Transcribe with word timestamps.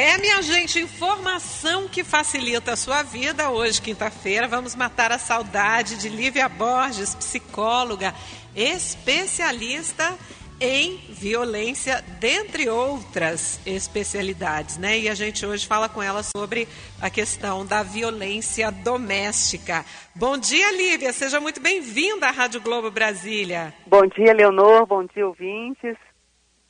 É, 0.00 0.16
minha 0.16 0.40
gente, 0.42 0.78
informação 0.78 1.88
que 1.88 2.04
facilita 2.04 2.74
a 2.74 2.76
sua 2.76 3.02
vida. 3.02 3.50
Hoje, 3.50 3.82
quinta-feira, 3.82 4.46
vamos 4.46 4.76
matar 4.76 5.10
a 5.10 5.18
saudade 5.18 5.98
de 5.98 6.08
Lívia 6.08 6.48
Borges, 6.48 7.16
psicóloga, 7.16 8.14
especialista 8.54 10.16
em 10.60 10.98
violência, 11.08 12.00
dentre 12.20 12.68
outras 12.68 13.58
especialidades, 13.66 14.78
né? 14.78 15.00
E 15.00 15.08
a 15.08 15.16
gente 15.16 15.44
hoje 15.44 15.66
fala 15.66 15.88
com 15.88 16.00
ela 16.00 16.22
sobre 16.22 16.68
a 17.02 17.10
questão 17.10 17.66
da 17.66 17.82
violência 17.82 18.70
doméstica. 18.70 19.84
Bom 20.14 20.38
dia, 20.38 20.70
Lívia, 20.76 21.12
seja 21.12 21.40
muito 21.40 21.60
bem-vinda 21.60 22.28
à 22.28 22.30
Rádio 22.30 22.60
Globo 22.60 22.88
Brasília. 22.88 23.74
Bom 23.84 24.06
dia, 24.06 24.32
Leonor, 24.32 24.86
bom 24.86 25.04
dia, 25.04 25.26
ouvintes. 25.26 25.96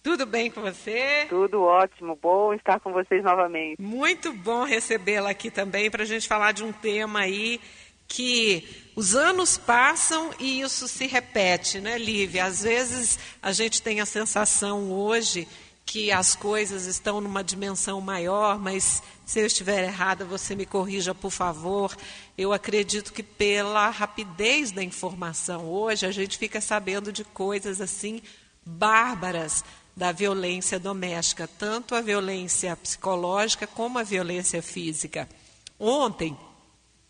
Tudo 0.08 0.24
bem 0.24 0.50
com 0.50 0.62
você? 0.62 1.26
Tudo 1.28 1.60
ótimo, 1.60 2.18
bom 2.22 2.54
estar 2.54 2.80
com 2.80 2.90
vocês 2.90 3.22
novamente. 3.22 3.78
Muito 3.78 4.32
bom 4.32 4.64
recebê-la 4.64 5.28
aqui 5.28 5.50
também 5.50 5.90
para 5.90 6.02
a 6.02 6.06
gente 6.06 6.26
falar 6.26 6.52
de 6.52 6.64
um 6.64 6.72
tema 6.72 7.18
aí 7.20 7.60
que 8.08 8.66
os 8.96 9.14
anos 9.14 9.58
passam 9.58 10.30
e 10.40 10.62
isso 10.62 10.88
se 10.88 11.06
repete, 11.06 11.78
né, 11.78 11.98
Lívia? 11.98 12.46
Às 12.46 12.62
vezes 12.62 13.18
a 13.42 13.52
gente 13.52 13.82
tem 13.82 14.00
a 14.00 14.06
sensação 14.06 14.90
hoje 14.90 15.46
que 15.84 16.10
as 16.10 16.34
coisas 16.34 16.86
estão 16.86 17.20
numa 17.20 17.44
dimensão 17.44 18.00
maior, 18.00 18.58
mas 18.58 19.02
se 19.26 19.40
eu 19.40 19.44
estiver 19.44 19.84
errada, 19.84 20.24
você 20.24 20.56
me 20.56 20.64
corrija, 20.64 21.14
por 21.14 21.30
favor. 21.30 21.94
Eu 22.36 22.54
acredito 22.54 23.12
que 23.12 23.22
pela 23.22 23.90
rapidez 23.90 24.72
da 24.72 24.82
informação 24.82 25.66
hoje, 25.66 26.06
a 26.06 26.10
gente 26.10 26.38
fica 26.38 26.62
sabendo 26.62 27.12
de 27.12 27.24
coisas 27.24 27.78
assim 27.78 28.22
bárbaras 28.64 29.64
da 29.98 30.12
violência 30.12 30.78
doméstica, 30.78 31.50
tanto 31.58 31.92
a 31.92 32.00
violência 32.00 32.76
psicológica 32.76 33.66
como 33.66 33.98
a 33.98 34.04
violência 34.04 34.62
física. 34.62 35.28
Ontem 35.76 36.38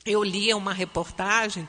eu 0.07 0.25
lia 0.25 0.57
uma 0.57 0.73
reportagem 0.73 1.69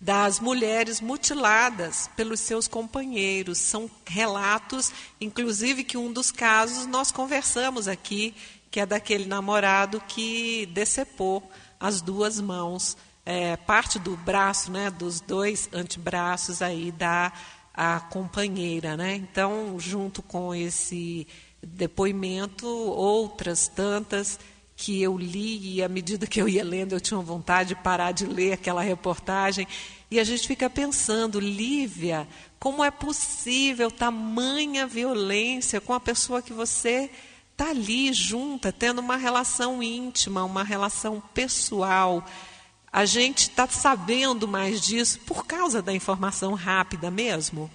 das 0.00 0.40
mulheres 0.40 1.00
mutiladas 1.00 2.10
pelos 2.16 2.40
seus 2.40 2.66
companheiros. 2.66 3.58
São 3.58 3.88
relatos, 4.04 4.92
inclusive, 5.20 5.84
que 5.84 5.96
um 5.96 6.12
dos 6.12 6.32
casos 6.32 6.84
nós 6.84 7.12
conversamos 7.12 7.86
aqui, 7.86 8.34
que 8.68 8.80
é 8.80 8.84
daquele 8.84 9.26
namorado 9.26 10.02
que 10.08 10.66
decepou 10.66 11.48
as 11.78 12.02
duas 12.02 12.40
mãos, 12.40 12.96
é, 13.24 13.56
parte 13.56 14.00
do 14.00 14.16
braço, 14.16 14.72
né, 14.72 14.90
dos 14.90 15.20
dois 15.20 15.68
antebraços 15.72 16.60
aí 16.60 16.90
da 16.90 17.32
a 17.76 18.00
companheira, 18.00 18.96
né? 18.96 19.14
Então, 19.16 19.78
junto 19.78 20.22
com 20.22 20.54
esse 20.54 21.26
depoimento, 21.62 22.66
outras 22.66 23.68
tantas 23.68 24.38
que 24.74 25.02
eu 25.02 25.16
li 25.16 25.76
e 25.76 25.82
à 25.82 25.88
medida 25.88 26.26
que 26.26 26.40
eu 26.40 26.48
ia 26.48 26.62
lendo 26.62 26.92
eu 26.92 27.00
tinha 27.00 27.18
vontade 27.18 27.70
de 27.70 27.76
parar 27.76 28.12
de 28.12 28.26
ler 28.26 28.52
aquela 28.52 28.82
reportagem 28.82 29.66
e 30.10 30.20
a 30.20 30.24
gente 30.24 30.46
fica 30.46 30.70
pensando, 30.70 31.40
Lívia, 31.40 32.28
como 32.60 32.84
é 32.84 32.90
possível 32.90 33.90
tamanha 33.90 34.86
violência 34.86 35.80
com 35.80 35.92
a 35.92 35.98
pessoa 35.98 36.40
que 36.40 36.52
você 36.52 37.10
está 37.50 37.70
ali 37.70 38.12
junta, 38.12 38.70
tendo 38.70 39.00
uma 39.00 39.16
relação 39.16 39.82
íntima, 39.82 40.44
uma 40.44 40.62
relação 40.62 41.20
pessoal. 41.34 42.24
A 42.92 43.04
gente 43.04 43.40
está 43.40 43.66
sabendo 43.66 44.48
mais 44.48 44.80
disso 44.80 45.20
por 45.26 45.46
causa 45.46 45.82
da 45.82 45.92
informação 45.92 46.54
rápida 46.54 47.10
mesmo? 47.10 47.70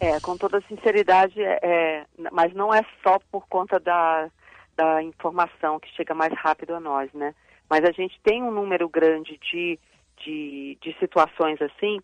É, 0.00 0.18
com 0.20 0.36
toda 0.36 0.62
sinceridade, 0.68 1.40
é, 1.40 1.58
é, 1.62 2.06
mas 2.32 2.52
não 2.54 2.72
é 2.72 2.82
só 3.02 3.18
por 3.30 3.46
conta 3.48 3.78
da, 3.78 4.28
da 4.76 5.02
informação 5.02 5.78
que 5.78 5.88
chega 5.94 6.14
mais 6.14 6.32
rápido 6.34 6.74
a 6.74 6.80
nós, 6.80 7.12
né? 7.12 7.34
Mas 7.68 7.84
a 7.84 7.92
gente 7.92 8.18
tem 8.22 8.42
um 8.42 8.50
número 8.50 8.88
grande 8.88 9.38
de, 9.50 9.78
de, 10.24 10.78
de 10.80 10.96
situações 10.98 11.60
assim, 11.62 12.00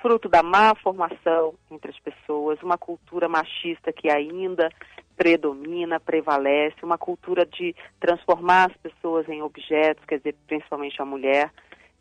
fruto 0.00 0.28
da 0.28 0.42
má 0.42 0.74
formação 0.74 1.54
entre 1.70 1.90
as 1.90 1.98
pessoas, 2.00 2.60
uma 2.62 2.76
cultura 2.76 3.28
machista 3.28 3.92
que 3.92 4.10
ainda 4.10 4.68
predomina, 5.16 6.00
prevalece, 6.00 6.76
uma 6.82 6.98
cultura 6.98 7.46
de 7.46 7.74
transformar 8.00 8.70
as 8.70 8.76
pessoas 8.78 9.28
em 9.28 9.42
objetos, 9.42 10.04
quer 10.04 10.18
dizer, 10.18 10.34
principalmente 10.46 11.00
a 11.00 11.04
mulher. 11.04 11.50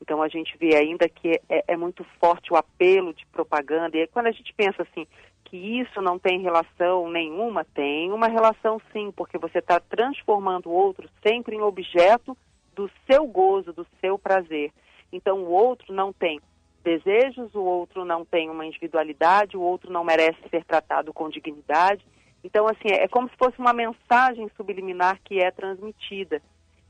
Então 0.02 0.22
a 0.22 0.28
gente 0.28 0.58
vê 0.58 0.76
ainda 0.76 1.08
que 1.08 1.40
é, 1.48 1.64
é 1.68 1.78
muito 1.78 2.04
forte 2.20 2.52
o 2.52 2.56
apelo 2.56 3.14
de 3.14 3.26
propaganda. 3.28 3.98
E 3.98 4.08
quando 4.08 4.28
a 4.28 4.32
gente 4.32 4.54
pensa 4.54 4.82
assim, 4.82 5.06
que 5.46 5.58
isso 5.58 6.02
não 6.02 6.18
tem 6.18 6.42
relação 6.42 7.10
nenhuma, 7.10 7.64
tem 7.64 8.12
uma 8.12 8.28
relação 8.28 8.82
sim, 8.92 9.12
porque 9.16 9.38
você 9.38 9.60
está 9.60 9.80
transformando 9.80 10.70
o 10.70 10.74
outro 10.74 11.10
sempre 11.22 11.56
em 11.56 11.62
objeto 11.62 12.36
do 12.74 12.90
seu 13.10 13.28
gozo, 13.28 13.74
do 13.74 13.86
seu 14.00 14.18
prazer. 14.18 14.72
Então 15.12 15.40
o 15.44 15.52
outro 15.52 15.94
não 15.94 16.12
tem 16.12 16.40
desejos, 16.84 17.54
o 17.54 17.62
outro 17.62 18.04
não 18.04 18.26
tem 18.26 18.50
uma 18.50 18.66
individualidade, 18.66 19.58
o 19.58 19.62
outro 19.62 19.92
não 19.92 20.04
merece 20.04 20.40
ser 20.50 20.64
tratado 20.66 21.14
com 21.14 21.30
dignidade. 21.30 22.04
Então, 22.44 22.68
assim, 22.68 22.90
é 22.90 23.08
como 23.08 23.30
se 23.30 23.36
fosse 23.38 23.60
uma 23.60 23.74
mensagem 23.74 24.50
subliminar 24.58 25.20
que 25.24 25.40
é 25.40 25.52
transmitida. 25.52 26.42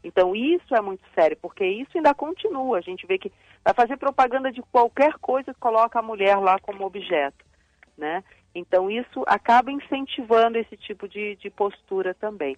Então 0.03 0.35
isso 0.35 0.75
é 0.75 0.81
muito 0.81 1.03
sério, 1.13 1.37
porque 1.41 1.65
isso 1.65 1.91
ainda 1.95 2.13
continua. 2.13 2.77
A 2.77 2.81
gente 2.81 3.05
vê 3.05 3.17
que 3.17 3.31
vai 3.63 3.73
fazer 3.73 3.97
propaganda 3.97 4.51
de 4.51 4.61
qualquer 4.63 5.13
coisa 5.19 5.53
que 5.53 5.59
coloca 5.59 5.99
a 5.99 6.03
mulher 6.03 6.37
lá 6.37 6.57
como 6.59 6.85
objeto, 6.85 7.45
né? 7.97 8.23
Então 8.53 8.89
isso 8.89 9.23
acaba 9.27 9.71
incentivando 9.71 10.57
esse 10.57 10.75
tipo 10.75 11.07
de, 11.07 11.35
de 11.37 11.49
postura 11.49 12.13
também. 12.13 12.57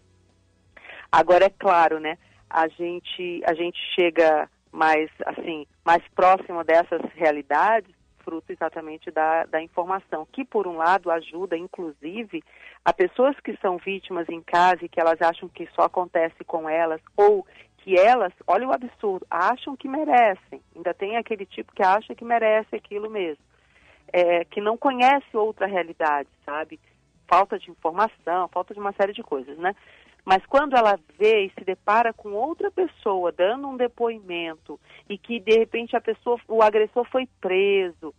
Agora 1.12 1.46
é 1.46 1.50
claro, 1.50 2.00
né? 2.00 2.18
A 2.50 2.68
gente 2.68 3.42
a 3.46 3.54
gente 3.54 3.78
chega 3.96 4.50
mais 4.72 5.10
assim 5.26 5.68
mais 5.86 6.04
próximo 6.16 6.64
dessas 6.64 7.02
realidades 7.14 7.93
fruto 8.24 8.52
exatamente 8.52 9.12
da, 9.12 9.46
da 9.46 9.62
informação, 9.62 10.28
que 10.32 10.44
por 10.44 10.68
um 10.68 10.78
lado 10.78 11.12
ajuda, 11.12 11.58
inclusive, 11.58 12.44
a 12.84 12.92
pessoas 12.92 13.40
que 13.40 13.56
são 13.58 13.78
vítimas 13.78 14.28
em 14.30 14.42
casa 14.42 14.84
e 14.84 14.90
que 14.90 15.00
elas 15.00 15.22
acham 15.22 15.48
que 15.48 15.68
só 15.76 15.84
acontece 15.84 16.44
com 16.44 16.70
elas, 16.70 17.02
ou 17.16 17.46
que 17.78 18.00
elas, 18.00 18.34
olha 18.48 18.68
o 18.68 18.74
absurdo, 18.74 19.26
acham 19.30 19.76
que 19.76 19.88
merecem. 19.88 20.62
Ainda 20.76 20.94
tem 20.94 21.18
aquele 21.18 21.46
tipo 21.46 21.74
que 21.74 21.84
acha 21.84 22.16
que 22.16 22.24
merece 22.24 22.76
aquilo 22.76 23.10
mesmo. 23.10 23.44
É, 24.12 24.46
que 24.46 24.62
não 24.62 24.78
conhece 24.78 25.36
outra 25.36 25.66
realidade, 25.66 26.30
sabe? 26.46 26.80
Falta 27.28 27.58
de 27.60 27.70
informação, 27.70 28.48
falta 28.48 28.74
de 28.74 28.80
uma 28.80 28.94
série 28.94 29.12
de 29.12 29.24
coisas, 29.24 29.58
né? 29.58 29.76
Mas 30.26 30.46
quando 30.46 30.76
ela 30.76 30.98
vê 31.18 31.46
e 31.46 31.50
se 31.50 31.66
depara 31.66 32.14
com 32.14 32.32
outra 32.32 32.72
pessoa 32.72 33.32
dando 33.32 33.68
um 33.68 33.76
depoimento 33.76 34.80
e 35.10 35.18
que 35.18 35.40
de 35.40 35.58
repente 35.58 35.96
a 35.96 36.02
pessoa, 36.02 36.40
o 36.48 36.62
agressor 36.62 37.06
foi 37.12 37.28
preso, 37.42 38.14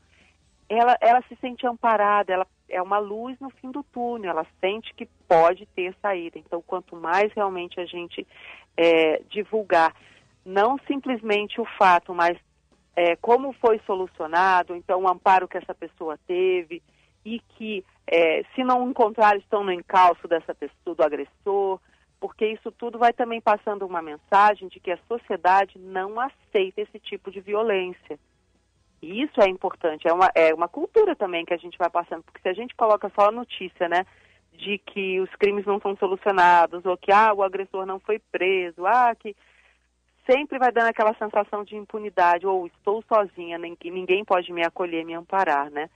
ela, 0.69 0.97
ela 1.01 1.23
se 1.29 1.37
sente 1.37 1.67
amparada, 1.67 2.33
ela 2.33 2.47
é 2.69 2.81
uma 2.83 2.99
luz 2.99 3.39
no 3.41 3.51
fim 3.51 3.71
do 3.71 3.83
túnel, 3.83 4.31
ela 4.31 4.47
sente 4.61 4.95
que 4.95 5.07
pode 5.29 5.67
ter 5.67 5.95
saída. 6.01 6.39
Então, 6.39 6.63
quanto 6.63 6.97
mais 6.97 7.33
realmente 7.33 7.81
a 7.81 7.87
gente 7.87 8.27
é, 8.77 9.23
divulgar, 9.31 9.95
não 10.45 10.79
simplesmente 10.87 11.61
o 11.61 11.65
fato, 11.79 12.15
mas 12.15 12.39
é, 12.97 13.17
como 13.17 13.53
foi 13.55 13.81
solucionado, 13.87 14.75
então 14.75 15.03
o 15.03 15.09
amparo 15.09 15.49
que 15.49 15.59
essa 15.59 15.75
pessoa 15.75 16.19
teve 16.27 16.83
e 17.25 17.41
que, 17.41 17.85
é, 18.07 18.43
se 18.55 18.63
não 18.63 18.89
encontrar, 18.89 19.37
estão 19.37 19.65
no 19.65 19.73
encalço 19.73 20.29
dessa 20.29 20.55
pessoa, 20.55 20.95
do 20.95 21.03
agressor, 21.03 21.81
porque 22.25 22.47
isso 22.47 22.73
tudo 22.73 22.99
vai 22.99 23.13
também 23.13 23.39
passando 23.39 23.85
uma 23.85 24.01
mensagem 24.01 24.67
de 24.69 24.81
que 24.81 24.91
a 24.91 24.99
sociedade 25.07 25.79
não 25.79 26.19
aceita 26.19 26.81
esse 26.81 26.99
tipo 26.99 27.31
de 27.31 27.39
violência. 27.39 28.19
E 29.03 29.21
isso 29.21 29.43
é 29.43 29.47
importante, 29.47 30.09
é 30.09 30.13
uma, 30.15 30.31
é 30.35 30.55
uma 30.55 30.67
cultura 30.67 31.15
também 31.15 31.45
que 31.45 31.53
a 31.53 31.59
gente 31.59 31.77
vai 31.77 31.91
passando, 31.91 32.23
porque 32.23 32.41
se 32.41 32.49
a 32.49 32.55
gente 32.55 32.75
coloca 32.77 33.13
só 33.15 33.29
a 33.29 33.31
notícia, 33.31 33.91
né, 33.91 34.07
de 34.55 34.79
que 34.79 35.21
os 35.21 35.29
crimes 35.35 35.67
não 35.67 35.79
são 35.79 35.95
solucionados, 35.99 36.87
ou 36.87 36.97
que, 36.97 37.13
ah, 37.13 37.35
o 37.35 37.43
agressor 37.43 37.85
não 37.85 38.01
foi 38.01 38.19
preso, 38.33 38.87
ah, 38.87 39.15
que 39.15 39.37
sempre 40.27 40.59
vai 40.59 40.73
dando 40.73 40.89
aquela 40.89 41.13
sensação 41.17 41.63
de 41.63 41.77
impunidade, 41.77 42.47
ou 42.47 42.67
estou 42.69 43.05
sozinha, 43.07 43.59
ninguém 43.59 44.25
pode 44.25 44.51
me 44.51 44.65
acolher, 44.65 45.05
me 45.05 45.13
amparar, 45.13 45.71
né? 45.71 45.91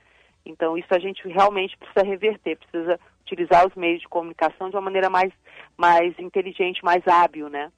Então, 0.45 0.77
isso 0.77 0.93
a 0.93 0.99
gente 0.99 1.27
realmente 1.27 1.75
precisa 1.75 2.05
reverter, 2.05 2.55
precisa 2.55 2.99
utilizar 3.21 3.67
os 3.67 3.75
meios 3.75 4.01
de 4.01 4.07
comunicação 4.07 4.69
de 4.69 4.75
uma 4.75 4.81
maneira 4.81 5.09
mais, 5.09 5.31
mais 5.77 6.17
inteligente, 6.19 6.83
mais 6.83 7.05
hábil, 7.07 7.49
né? 7.49 7.71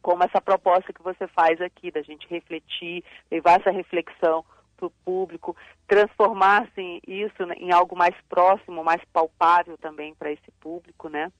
Como 0.00 0.22
essa 0.22 0.40
proposta 0.40 0.92
que 0.92 1.02
você 1.02 1.26
faz 1.28 1.60
aqui, 1.60 1.90
da 1.90 2.02
gente 2.02 2.26
refletir, 2.28 3.04
levar 3.30 3.60
essa 3.60 3.70
reflexão 3.70 4.44
para 4.76 4.86
o 4.86 4.92
público, 5.04 5.56
transformar 5.86 6.62
assim, 6.62 7.00
isso 7.06 7.42
em 7.56 7.72
algo 7.72 7.96
mais 7.96 8.14
próximo, 8.28 8.84
mais 8.84 9.02
palpável 9.12 9.76
também 9.76 10.14
para 10.14 10.30
esse 10.30 10.50
público, 10.60 11.08
né? 11.08 11.30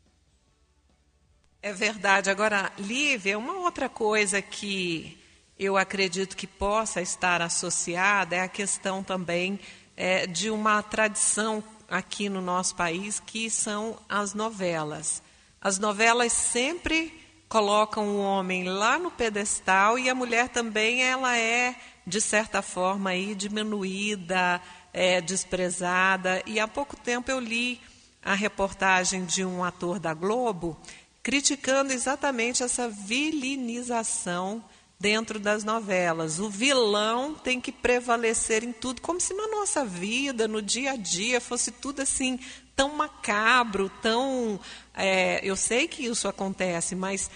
É 1.63 1.73
verdade. 1.73 2.31
Agora, 2.31 2.71
Lívia, 2.79 3.39
uma 3.39 3.59
outra 3.59 3.89
coisa 3.89 4.43
que 4.43 5.19
eu 5.59 5.77
acredito 5.77 6.37
que 6.37 6.47
possa 6.47 7.01
estar 7.01 7.43
associada 7.43 8.37
é 8.37 8.41
a 8.41 8.49
questão 8.49 9.03
também 9.03 9.59
é, 9.97 10.27
de 10.27 10.51
uma 10.51 10.83
tradição 10.83 11.63
aqui 11.89 12.29
no 12.29 12.41
nosso 12.41 12.75
país 12.75 13.19
que 13.19 13.51
são 13.51 13.99
as 14.09 14.35
novelas. 14.35 15.23
As 15.61 15.79
novelas 15.79 16.33
sempre 16.33 17.13
colocam 17.49 18.09
o 18.09 18.21
homem 18.21 18.65
lá 18.65 18.99
no 18.99 19.11
pedestal 19.11 19.99
e 19.99 20.09
a 20.11 20.15
mulher 20.15 20.49
também 20.51 21.03
ela 21.03 21.37
é 21.37 21.75
de 22.07 22.21
certa 22.21 22.63
forma 22.63 23.11
aí 23.11 23.35
diminuída, 23.35 24.61
é, 24.93 25.21
desprezada. 25.21 26.43
E 26.47 26.61
há 26.61 26.69
pouco 26.69 26.97
tempo 26.97 27.31
eu 27.31 27.41
li 27.41 27.81
a 28.23 28.35
reportagem 28.35 29.25
de 29.25 29.45
um 29.45 29.65
ator 29.65 29.99
da 29.99 30.13
Globo 30.13 30.79
criticando 31.23 31.93
exatamente 31.93 32.63
essa 32.63 32.89
vilinização 32.89 34.65
dentro 34.99 35.39
das 35.39 35.63
novelas. 35.63 36.41
O 36.41 36.51
vilão 36.51 37.35
tem 37.35 37.61
que 37.61 37.71
prevalecer 37.71 38.65
em 38.65 38.73
tudo, 38.73 39.01
como 39.01 39.21
se 39.21 39.33
na 39.35 39.47
nossa 39.49 39.85
vida, 39.85 40.49
no 40.49 40.61
dia 40.61 40.93
a 40.93 40.97
dia, 40.97 41.41
fosse 41.41 41.71
tudo 41.71 42.03
assim 42.03 42.39
tão 42.75 42.95
macabro, 42.95 43.91
tão. 44.01 44.61
É, 44.95 45.41
eu 45.43 45.57
sei 45.57 45.89
que 45.89 46.05
isso 46.05 46.29
acontece, 46.29 46.95
mas 46.95 47.31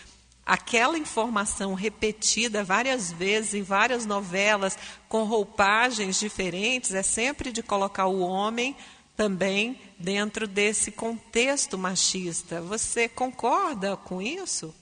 aquela 0.46 0.98
informação 0.98 1.74
repetida 1.74 2.64
várias 2.64 3.12
vezes 3.12 3.54
em 3.54 3.62
várias 3.62 4.06
novelas, 4.06 4.78
com 5.08 5.24
roupagens 5.24 6.18
diferentes, 6.18 6.94
é 6.94 7.02
sempre 7.02 7.52
de 7.52 7.62
colocar 7.62 8.06
o 8.06 8.20
homem 8.20 8.76
também 9.16 9.80
dentro 9.98 10.46
desse 10.46 10.90
contexto 10.90 11.76
machista. 11.76 12.60
Você 12.60 13.08
concorda 13.08 13.96
com 13.96 14.22
isso? 14.22 14.74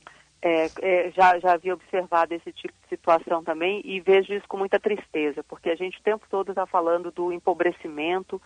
É, 0.42 0.70
é, 0.81 1.10
já, 1.10 1.38
já 1.38 1.52
havia 1.52 1.75
observado 1.75 2.32
esse 2.32 2.50
tipo 2.52 2.72
de 2.82 2.88
situação 2.88 3.44
também 3.44 3.82
e 3.84 4.00
vejo 4.00 4.32
isso 4.32 4.48
com 4.48 4.56
muita 4.56 4.81
tristeza, 4.81 5.44
porque 5.44 5.69
a 5.69 5.75
gente 5.75 5.98
o 5.98 6.02
tempo 6.02 6.26
todo 6.31 6.48
está 6.50 6.64
falando 6.64 7.10
do 7.10 7.31
empobrecimento 7.31 8.40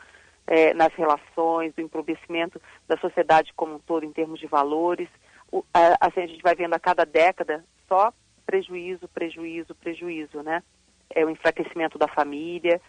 é, 0.47 0.75
nas 0.75 0.93
relações, 0.95 1.73
do 1.75 1.81
empobrecimento 1.81 2.61
da 2.89 2.97
sociedade 2.99 3.53
como 3.55 3.77
um 3.77 3.79
todo 3.79 4.05
em 4.05 4.13
termos 4.13 4.41
de 4.41 4.47
valores. 4.47 5.09
O, 5.53 5.65
a, 5.73 6.07
assim, 6.07 6.23
a 6.23 6.27
gente 6.27 6.43
vai 6.43 6.55
vendo 6.57 6.75
a 6.75 6.81
cada 6.81 7.05
década 7.05 7.65
só 7.89 8.13
prejuízo, 8.45 9.09
prejuízo, 9.09 9.75
prejuízo, 9.75 10.43
né? 10.43 10.63
É 11.11 11.25
o 11.25 11.31
enfraquecimento 11.31 11.97
da 11.97 12.09
família, 12.09 12.81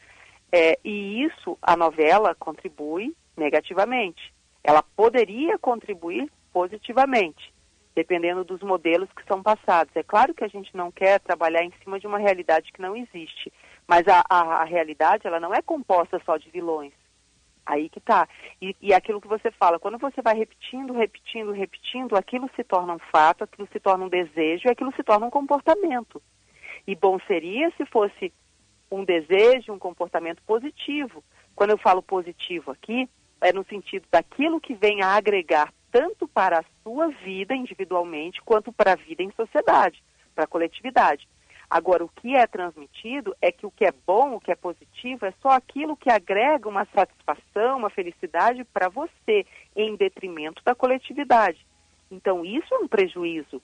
é, 0.51 0.77
e 0.83 1.23
isso 1.23 1.57
a 1.61 1.75
novela 1.75 2.35
contribui 2.35 3.15
negativamente. 3.35 4.33
Ela 4.63 4.81
poderia 4.81 5.57
contribuir 5.59 6.31
positivamente, 6.51 7.53
dependendo 7.95 8.43
dos 8.43 8.61
modelos 8.61 9.09
que 9.15 9.25
são 9.25 9.41
passados. 9.41 9.95
É 9.95 10.03
claro 10.03 10.33
que 10.33 10.43
a 10.43 10.47
gente 10.47 10.75
não 10.75 10.91
quer 10.91 11.19
trabalhar 11.21 11.63
em 11.63 11.71
cima 11.81 11.99
de 11.99 12.05
uma 12.05 12.17
realidade 12.17 12.71
que 12.73 12.81
não 12.81 12.95
existe, 12.95 13.51
mas 13.87 14.05
a, 14.07 14.23
a, 14.29 14.61
a 14.61 14.63
realidade 14.65 15.25
ela 15.25 15.39
não 15.39 15.53
é 15.53 15.61
composta 15.61 16.21
só 16.25 16.35
de 16.37 16.49
vilões. 16.49 16.93
Aí 17.65 17.89
que 17.89 17.99
tá. 17.99 18.27
E, 18.61 18.75
e 18.79 18.93
aquilo 18.93 19.19
que 19.19 19.27
você 19.27 19.49
fala, 19.49 19.79
quando 19.79 19.97
você 19.97 20.21
vai 20.21 20.35
repetindo, 20.35 20.93
repetindo, 20.93 21.51
repetindo, 21.51 22.15
aquilo 22.15 22.49
se 22.55 22.63
torna 22.63 22.93
um 22.93 22.99
fato, 22.99 23.43
aquilo 23.43 23.67
se 23.71 23.79
torna 23.79 24.05
um 24.05 24.09
desejo 24.09 24.69
aquilo 24.69 24.93
se 24.95 25.03
torna 25.03 25.25
um 25.25 25.31
comportamento. 25.31 26.21
E 26.85 26.95
bom 26.95 27.17
seria 27.25 27.71
se 27.77 27.85
fosse 27.87 28.31
um 28.91 29.03
desejo, 29.03 29.73
um 29.73 29.79
comportamento 29.79 30.43
positivo. 30.43 31.23
Quando 31.55 31.71
eu 31.71 31.77
falo 31.77 32.03
positivo 32.03 32.69
aqui, 32.71 33.09
é 33.41 33.51
no 33.51 33.65
sentido 33.65 34.05
daquilo 34.11 34.61
que 34.61 34.75
vem 34.75 35.01
a 35.01 35.15
agregar 35.15 35.73
tanto 35.91 36.27
para 36.27 36.59
a 36.59 36.74
sua 36.85 37.07
vida 37.07 37.55
individualmente 37.55 38.41
quanto 38.43 38.71
para 38.71 38.93
a 38.93 38.95
vida 38.95 39.23
em 39.23 39.31
sociedade, 39.31 40.03
para 40.35 40.43
a 40.43 40.47
coletividade. 40.47 41.27
Agora, 41.67 42.05
o 42.05 42.09
que 42.09 42.35
é 42.35 42.45
transmitido 42.45 43.35
é 43.41 43.51
que 43.51 43.65
o 43.65 43.71
que 43.71 43.85
é 43.85 43.93
bom, 44.05 44.35
o 44.35 44.39
que 44.39 44.51
é 44.51 44.55
positivo, 44.55 45.25
é 45.25 45.33
só 45.41 45.49
aquilo 45.49 45.97
que 45.97 46.11
agrega 46.11 46.69
uma 46.69 46.85
satisfação, 46.93 47.79
uma 47.79 47.89
felicidade 47.89 48.63
para 48.65 48.87
você, 48.87 49.47
em 49.75 49.95
detrimento 49.95 50.61
da 50.63 50.75
coletividade. 50.75 51.65
Então, 52.11 52.45
isso 52.45 52.71
é 52.71 52.77
um 52.77 52.87
prejuízo. 52.87 53.59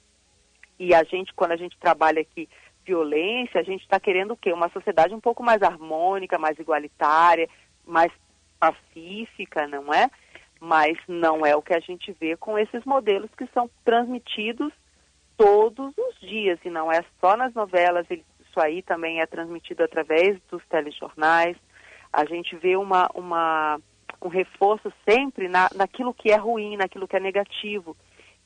E 0.79 0.95
a 0.95 1.03
gente, 1.03 1.31
quando 1.35 1.51
a 1.51 1.57
gente 1.57 1.77
trabalha 1.77 2.21
aqui 2.21 2.49
violência, 2.83 3.61
a 3.61 3.63
gente 3.63 3.83
está 3.83 3.99
querendo 3.99 4.31
o 4.31 4.37
quê? 4.37 4.51
Uma 4.51 4.69
sociedade 4.69 5.13
um 5.13 5.19
pouco 5.19 5.43
mais 5.43 5.61
harmônica, 5.61 6.39
mais 6.39 6.57
igualitária, 6.57 7.47
mais 7.85 8.11
pacífica, 8.59 9.67
não 9.67 9.93
é? 9.93 10.09
Mas 10.63 10.95
não 11.07 11.43
é 11.43 11.55
o 11.55 11.61
que 11.61 11.73
a 11.73 11.79
gente 11.79 12.15
vê 12.21 12.37
com 12.37 12.57
esses 12.57 12.85
modelos 12.85 13.31
que 13.35 13.47
são 13.47 13.67
transmitidos 13.83 14.71
todos 15.35 15.91
os 15.97 16.19
dias, 16.19 16.59
e 16.63 16.69
não 16.69 16.91
é 16.91 17.03
só 17.19 17.35
nas 17.35 17.51
novelas, 17.55 18.05
isso 18.11 18.59
aí 18.59 18.83
também 18.83 19.21
é 19.21 19.25
transmitido 19.25 19.83
através 19.83 20.39
dos 20.51 20.63
telejornais. 20.67 21.57
A 22.13 22.25
gente 22.25 22.55
vê 22.57 22.75
uma, 22.75 23.09
uma, 23.15 23.79
um 24.21 24.27
reforço 24.27 24.93
sempre 25.09 25.47
na, 25.47 25.67
naquilo 25.75 26.13
que 26.13 26.31
é 26.31 26.35
ruim, 26.35 26.77
naquilo 26.77 27.07
que 27.07 27.15
é 27.15 27.19
negativo. 27.19 27.97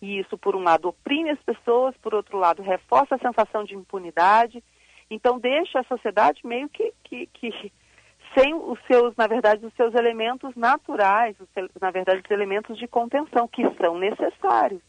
E 0.01 0.19
isso, 0.19 0.37
por 0.37 0.55
um 0.55 0.63
lado, 0.63 0.87
oprime 0.87 1.31
as 1.31 1.41
pessoas, 1.41 1.95
por 1.97 2.13
outro 2.13 2.37
lado, 2.37 2.61
reforça 2.61 3.15
a 3.15 3.19
sensação 3.19 3.65
de 3.65 3.75
impunidade. 3.75 4.63
Então, 5.09 5.37
deixa 5.37 5.81
a 5.81 5.83
sociedade 5.83 6.39
meio 6.45 6.69
que, 6.69 6.93
que, 7.03 7.27
que 7.27 7.73
sem 8.37 8.53
os 8.53 8.79
seus, 8.85 9.15
na 9.15 9.27
verdade, 9.27 9.65
os 9.65 9.73
seus 9.75 9.93
elementos 9.93 10.55
naturais, 10.55 11.35
os, 11.39 11.47
na 11.81 11.91
verdade, 11.91 12.21
os 12.23 12.31
elementos 12.31 12.77
de 12.77 12.87
contenção 12.87 13.47
que 13.47 13.63
são 13.81 13.97
necessários, 13.97 14.81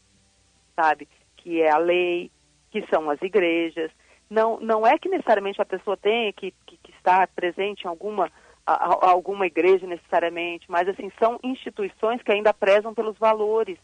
sabe? 0.75 1.07
Que 1.37 1.61
é 1.61 1.71
a 1.71 1.77
lei, 1.77 2.29
que 2.69 2.85
são 2.87 3.09
as 3.09 3.21
igrejas. 3.21 3.91
Não, 4.29 4.59
não 4.59 4.85
é 4.85 4.97
que 4.97 5.09
necessariamente 5.09 5.61
a 5.61 5.65
pessoa 5.65 5.95
tenha 5.95 6.33
que, 6.33 6.53
que, 6.65 6.77
que 6.77 6.91
estar 6.91 7.27
presente 7.29 7.83
em 7.85 7.87
alguma, 7.87 8.29
a, 8.65 8.73
a, 8.73 9.09
alguma 9.09 9.47
igreja 9.47 9.87
necessariamente, 9.87 10.69
mas 10.69 10.87
assim 10.87 11.09
são 11.17 11.39
instituições 11.41 12.21
que 12.21 12.31
ainda 12.31 12.53
prezam 12.53 12.93
pelos 12.93 13.17
valores 13.17 13.79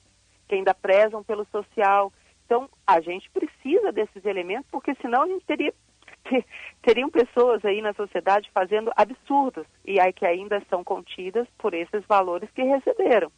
que 0.47 0.55
ainda 0.55 0.73
prezam 0.73 1.23
pelo 1.23 1.45
social. 1.45 2.11
Então, 2.45 2.69
a 2.85 3.01
gente 3.01 3.29
precisa 3.31 3.91
desses 3.91 4.23
elementos, 4.25 4.69
porque 4.71 4.93
senão 5.01 5.23
a 5.23 5.27
gente 5.27 5.45
teria 5.45 5.73
teriam 6.81 7.09
pessoas 7.09 7.63
aí 7.65 7.81
na 7.81 7.93
sociedade 7.93 8.49
fazendo 8.53 8.91
absurdos 8.95 9.65
e 9.85 9.99
aí 9.99 10.13
que 10.13 10.25
ainda 10.25 10.61
são 10.69 10.83
contidas 10.83 11.47
por 11.57 11.73
esses 11.73 12.05
valores 12.05 12.49
que 12.51 12.63
receberam, 12.63 13.31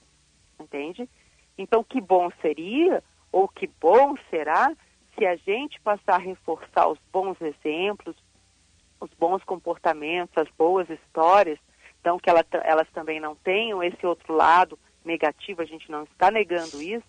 entende? 0.60 1.10
Então, 1.58 1.84
que 1.84 2.02
bom 2.02 2.30
seria 2.42 3.04
ou 3.32 3.48
que 3.48 3.68
bom 3.68 4.16
será 4.30 4.72
se 5.18 5.26
a 5.26 5.36
gente 5.36 5.80
passar 5.82 6.16
a 6.16 6.20
reforçar 6.20 6.88
os 6.88 7.00
bons 7.12 7.40
exemplos, 7.42 8.16
os 9.00 9.10
bons 9.18 9.44
comportamentos, 9.44 10.38
as 10.38 10.50
boas 10.58 10.90
histórias, 10.90 11.60
então 12.00 12.20
que 12.20 12.30
ela, 12.30 12.46
elas 12.64 12.90
também 12.92 13.20
não 13.20 13.36
tenham 13.36 13.82
esse 13.82 14.06
outro 14.06 14.34
lado 14.34 14.78
negativo, 15.04 15.62
a 15.62 15.66
gente 15.66 15.90
não 15.90 16.04
está 16.04 16.30
negando 16.32 16.82
isso, 16.82 17.08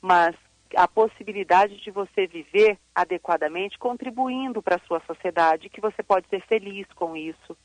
mas 0.00 0.34
a 0.74 0.88
possibilidade 0.88 1.80
de 1.80 1.90
você 1.90 2.26
viver 2.26 2.78
adequadamente, 2.94 3.78
contribuindo 3.78 4.62
para 4.62 4.76
a 4.76 4.86
sua 4.86 5.00
sociedade, 5.00 5.68
que 5.68 5.80
você 5.80 6.02
pode 6.02 6.28
ser 6.28 6.40
feliz 6.42 6.86
com 6.94 7.16
isso, 7.16 7.56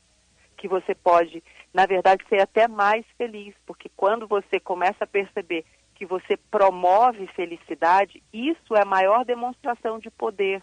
que 0.56 0.68
você 0.68 0.94
pode, 0.94 1.42
na 1.72 1.86
verdade, 1.86 2.24
ser 2.28 2.40
até 2.40 2.68
mais 2.68 3.04
feliz, 3.18 3.54
porque 3.66 3.90
quando 3.96 4.26
você 4.26 4.60
começa 4.60 5.04
a 5.04 5.06
perceber 5.06 5.64
que 5.94 6.06
você 6.06 6.36
promove 6.36 7.26
felicidade, 7.28 8.22
isso 8.32 8.74
é 8.74 8.82
a 8.82 8.86
maior 8.86 9.24
demonstração 9.24 9.98
de 9.98 10.10
poder. 10.10 10.62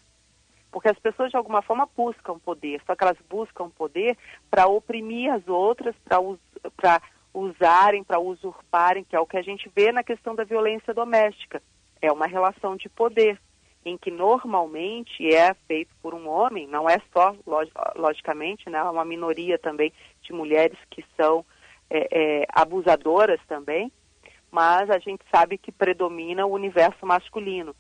Porque 0.71 0.89
as 0.89 0.99
pessoas, 0.99 1.31
de 1.31 1.37
alguma 1.37 1.61
forma, 1.61 1.89
buscam 1.97 2.37
poder, 2.39 2.81
só 2.85 2.95
que 2.95 3.03
elas 3.03 3.17
buscam 3.29 3.69
poder 3.69 4.17
para 4.51 4.67
oprimir 4.67 5.33
as 5.33 5.47
outras, 5.47 5.95
para 6.05 7.01
usarem, 7.33 8.03
para 8.03 8.19
usurparem, 8.19 9.03
que 9.03 9.15
é 9.15 9.19
o 9.19 9.25
que 9.25 9.37
a 9.37 9.41
gente 9.41 9.71
vê 9.75 9.91
na 9.91 10.03
questão 10.03 10.35
da 10.35 10.43
violência 10.43 10.93
doméstica. 10.93 11.61
É 12.01 12.11
uma 12.11 12.27
relação 12.27 12.75
de 12.75 12.87
poder, 12.89 13.39
em 13.85 13.97
que 13.97 14.11
normalmente 14.11 15.33
é 15.33 15.53
feito 15.67 15.91
por 16.01 16.13
um 16.13 16.27
homem, 16.27 16.67
não 16.67 16.89
é 16.89 17.01
só, 17.13 17.35
logicamente, 17.95 18.69
né, 18.69 18.81
uma 18.83 19.05
minoria 19.05 19.57
também 19.57 19.91
de 20.21 20.33
mulheres 20.33 20.77
que 20.89 21.03
são 21.15 21.45
é, 21.89 22.07
é, 22.11 22.45
abusadoras 22.53 23.39
também, 23.47 23.91
mas 24.51 24.89
a 24.89 24.99
gente 24.99 25.23
sabe 25.31 25.57
que 25.57 25.71
predomina 25.71 26.45
o 26.45 26.53
universo 26.53 27.05
masculino. 27.05 27.75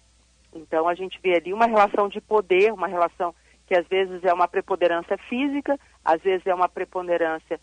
Então 0.53 0.87
a 0.87 0.95
gente 0.95 1.19
vê 1.21 1.35
ali 1.35 1.53
uma 1.53 1.65
relação 1.65 2.07
de 2.07 2.19
poder, 2.19 2.73
uma 2.73 2.87
relação 2.87 3.33
que 3.67 3.75
às 3.75 3.87
vezes 3.87 4.23
é 4.23 4.33
uma 4.33 4.47
preponderância 4.47 5.17
física, 5.29 5.79
às 6.03 6.21
vezes 6.21 6.45
é 6.47 6.53
uma 6.53 6.67
preponderância 6.67 7.59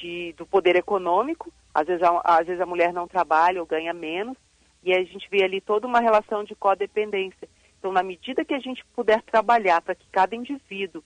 de, 0.00 0.32
do 0.36 0.46
poder 0.46 0.76
econômico, 0.76 1.52
às 1.74 1.86
vezes, 1.86 2.02
a, 2.02 2.20
às 2.24 2.46
vezes 2.46 2.60
a 2.60 2.66
mulher 2.66 2.92
não 2.92 3.06
trabalha 3.06 3.60
ou 3.60 3.66
ganha 3.66 3.92
menos, 3.92 4.36
e 4.82 4.92
a 4.92 5.02
gente 5.04 5.28
vê 5.30 5.44
ali 5.44 5.60
toda 5.60 5.86
uma 5.86 6.00
relação 6.00 6.44
de 6.44 6.54
codependência. 6.54 7.48
Então, 7.78 7.92
na 7.92 8.02
medida 8.02 8.44
que 8.44 8.54
a 8.54 8.58
gente 8.58 8.84
puder 8.94 9.22
trabalhar 9.22 9.80
para 9.80 9.94
que 9.94 10.06
cada 10.10 10.34
indivíduo 10.34 11.02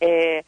é, 0.00 0.44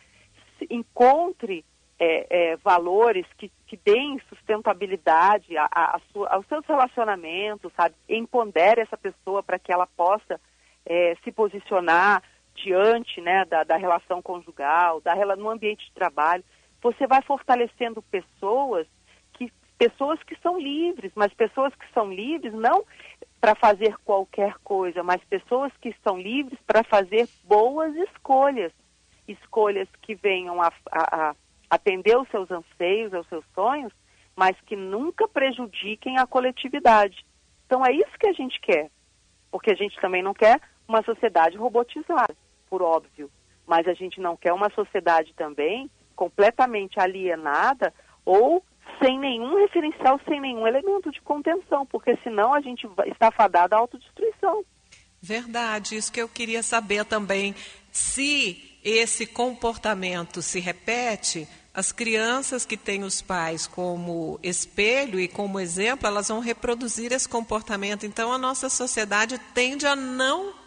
encontre 0.71 1.65
é, 1.99 2.53
é, 2.53 2.57
valores 2.57 3.27
que, 3.39 3.51
que 3.67 3.77
deem 3.77 4.21
sustentabilidade 4.29 5.57
a, 5.57 5.69
a, 5.73 5.97
a 5.97 6.01
sua, 6.13 6.29
aos 6.29 6.47
seus 6.47 6.67
relacionamentos, 6.67 7.73
sabe? 7.77 7.95
Empodere 8.09 8.81
essa 8.81 8.97
pessoa 8.97 9.43
para 9.43 9.59
que 9.59 9.73
ela 9.73 9.87
possa 9.87 10.41
é, 10.85 11.17
se 11.23 11.31
posicionar 11.31 12.23
diante 12.55 13.21
né, 13.21 13.45
da, 13.45 13.65
da 13.65 13.77
relação 13.77 14.23
conjugal, 14.23 15.01
da, 15.01 15.15
no 15.37 15.51
ambiente 15.51 15.87
de 15.87 15.93
trabalho 15.93 16.45
você 16.85 17.07
vai 17.07 17.23
fortalecendo 17.23 18.03
pessoas 18.03 18.87
pessoas 19.79 20.23
que 20.23 20.37
são 20.41 20.59
livres, 20.59 21.13
mas 21.15 21.33
pessoas 21.35 21.75
que 21.75 21.87
são 21.93 22.13
livres 22.13 22.53
não 22.53 22.85
para 23.41 23.55
fazer 23.55 23.97
qualquer 24.05 24.55
coisa, 24.65 25.03
mas 25.03 25.23
pessoas 25.25 25.73
que 25.81 25.91
estão 25.91 26.19
livres 26.19 26.59
para 26.67 26.83
fazer 26.83 27.29
boas 27.45 27.95
escolhas, 27.97 28.73
escolhas 29.29 29.89
que 30.01 30.15
venham 30.15 30.63
a, 30.63 30.73
a, 30.91 31.31
a 31.31 31.35
atender 31.69 32.17
os 32.17 32.29
seus 32.29 32.51
anseios, 32.51 33.13
aos 33.13 33.29
seus 33.29 33.45
sonhos, 33.55 33.93
mas 34.37 34.59
que 34.63 34.77
nunca 34.77 35.29
prejudiquem 35.29 36.19
a 36.19 36.27
coletividade. 36.27 37.25
Então 37.67 37.85
é 37.85 37.93
isso 37.93 38.19
que 38.19 38.29
a 38.29 38.33
gente 38.33 38.61
quer, 38.61 38.91
porque 39.51 39.71
a 39.71 39.77
gente 39.77 40.01
também 40.01 40.23
não 40.23 40.35
quer 40.35 40.61
uma 40.87 41.03
sociedade 41.03 41.57
robotizada, 41.57 42.35
por 42.69 42.83
óbvio, 42.83 43.31
mas 43.67 43.87
a 43.87 43.95
gente 43.95 44.21
não 44.21 44.37
quer 44.37 44.53
uma 44.53 44.71
sociedade 44.71 45.35
também 45.35 45.91
completamente 46.15 47.01
alienada 47.01 47.93
ou 48.25 48.65
sem 49.03 49.19
nenhum 49.19 49.57
referencial, 49.57 50.21
sem 50.29 50.41
nenhum 50.41 50.67
elemento 50.67 51.11
de 51.11 51.21
contenção, 51.21 51.85
porque 51.87 52.17
senão 52.23 52.55
a 52.55 52.61
gente 52.61 52.89
está 53.07 53.31
fadado 53.31 53.75
à 53.75 53.79
autodestruição. 53.79 54.65
Verdade, 55.21 55.97
isso 55.97 56.13
que 56.13 56.21
eu 56.21 56.29
queria 56.29 56.63
saber 56.63 57.05
também. 57.05 57.55
Se 57.91 58.79
esse 58.85 59.27
comportamento 59.27 60.43
se 60.43 60.61
repete, 60.61 61.49
as 61.73 61.91
crianças 61.91 62.65
que 62.65 62.77
têm 62.77 63.03
os 63.03 63.21
pais 63.21 63.67
como 63.67 64.39
espelho 64.43 65.19
e 65.19 65.27
como 65.27 65.59
exemplo, 65.59 66.07
elas 66.07 66.29
vão 66.29 66.39
reproduzir 66.39 67.13
esse 67.13 67.29
comportamento. 67.29 68.07
Então, 68.07 68.33
a 68.33 68.39
nossa 68.39 68.69
sociedade 68.69 69.39
tende 69.53 69.87
a 69.87 69.97
não 69.97 70.64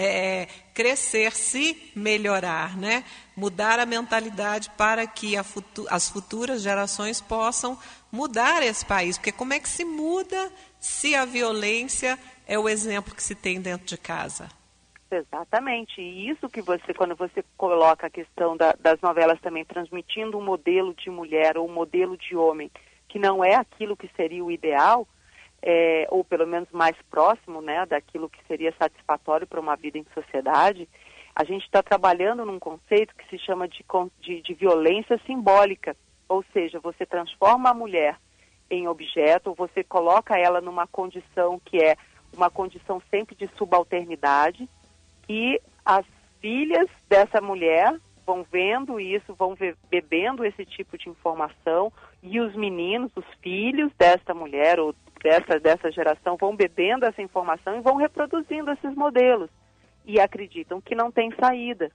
é, 0.00 0.46
crescer, 0.72 1.32
se 1.32 1.90
melhorar, 1.96 2.76
né? 2.76 3.02
mudar 3.36 3.80
a 3.80 3.86
mentalidade 3.86 4.70
para 4.70 5.04
que 5.08 5.42
futu 5.42 5.86
as 5.90 6.08
futuras 6.08 6.62
gerações 6.62 7.20
possam 7.20 7.76
mudar 8.12 8.62
esse 8.62 8.86
país. 8.86 9.18
Porque 9.18 9.32
como 9.32 9.54
é 9.54 9.58
que 9.58 9.68
se 9.68 9.84
muda 9.84 10.52
se 10.78 11.16
a 11.16 11.24
violência 11.24 12.16
é 12.46 12.56
o 12.56 12.68
exemplo 12.68 13.12
que 13.12 13.22
se 13.22 13.34
tem 13.34 13.60
dentro 13.60 13.86
de 13.86 13.98
casa? 13.98 14.48
Exatamente. 15.10 16.00
E 16.00 16.30
isso 16.30 16.48
que 16.48 16.62
você, 16.62 16.94
quando 16.94 17.16
você 17.16 17.44
coloca 17.56 18.06
a 18.06 18.10
questão 18.10 18.56
da, 18.56 18.76
das 18.78 19.00
novelas 19.00 19.40
também 19.40 19.64
transmitindo 19.64 20.38
um 20.38 20.44
modelo 20.44 20.94
de 20.94 21.10
mulher 21.10 21.58
ou 21.58 21.68
um 21.68 21.72
modelo 21.72 22.16
de 22.16 22.36
homem 22.36 22.70
que 23.08 23.18
não 23.18 23.42
é 23.42 23.56
aquilo 23.56 23.96
que 23.96 24.08
seria 24.14 24.44
o 24.44 24.50
ideal, 24.50 25.08
é, 25.62 26.06
ou 26.10 26.24
pelo 26.24 26.46
menos 26.46 26.68
mais 26.70 26.96
próximo 27.10 27.60
né, 27.60 27.84
daquilo 27.86 28.28
que 28.28 28.44
seria 28.46 28.72
satisfatório 28.78 29.46
para 29.46 29.60
uma 29.60 29.76
vida 29.76 29.98
em 29.98 30.06
sociedade, 30.14 30.88
a 31.34 31.44
gente 31.44 31.64
está 31.64 31.82
trabalhando 31.82 32.44
num 32.44 32.58
conceito 32.58 33.14
que 33.14 33.28
se 33.28 33.38
chama 33.38 33.68
de, 33.68 33.84
de, 34.20 34.42
de 34.42 34.54
violência 34.54 35.20
simbólica, 35.26 35.96
ou 36.28 36.44
seja, 36.52 36.80
você 36.80 37.06
transforma 37.06 37.70
a 37.70 37.74
mulher 37.74 38.18
em 38.70 38.86
objeto, 38.86 39.54
você 39.54 39.82
coloca 39.82 40.38
ela 40.38 40.60
numa 40.60 40.86
condição 40.86 41.60
que 41.64 41.82
é 41.82 41.96
uma 42.36 42.50
condição 42.50 43.00
sempre 43.10 43.34
de 43.34 43.48
subalternidade, 43.56 44.68
e 45.28 45.60
as 45.84 46.04
filhas 46.40 46.88
dessa 47.08 47.40
mulher 47.40 47.96
vão 48.26 48.44
vendo 48.50 49.00
isso, 49.00 49.34
vão 49.34 49.56
bebendo 49.90 50.44
esse 50.44 50.64
tipo 50.66 50.98
de 50.98 51.08
informação 51.08 51.90
e 52.22 52.38
os 52.40 52.54
meninos, 52.54 53.10
os 53.16 53.24
filhos 53.40 53.90
desta 53.96 54.34
mulher 54.34 54.78
ou 54.78 54.94
dessa, 55.22 55.58
dessa 55.58 55.90
geração 55.90 56.36
vão 56.36 56.56
bebendo 56.56 57.04
essa 57.04 57.22
informação 57.22 57.76
e 57.76 57.80
vão 57.80 57.96
reproduzindo 57.96 58.70
esses 58.70 58.94
modelos 58.94 59.50
e 60.04 60.20
acreditam 60.20 60.80
que 60.80 60.94
não 60.94 61.10
tem 61.10 61.30
saída. 61.38 61.90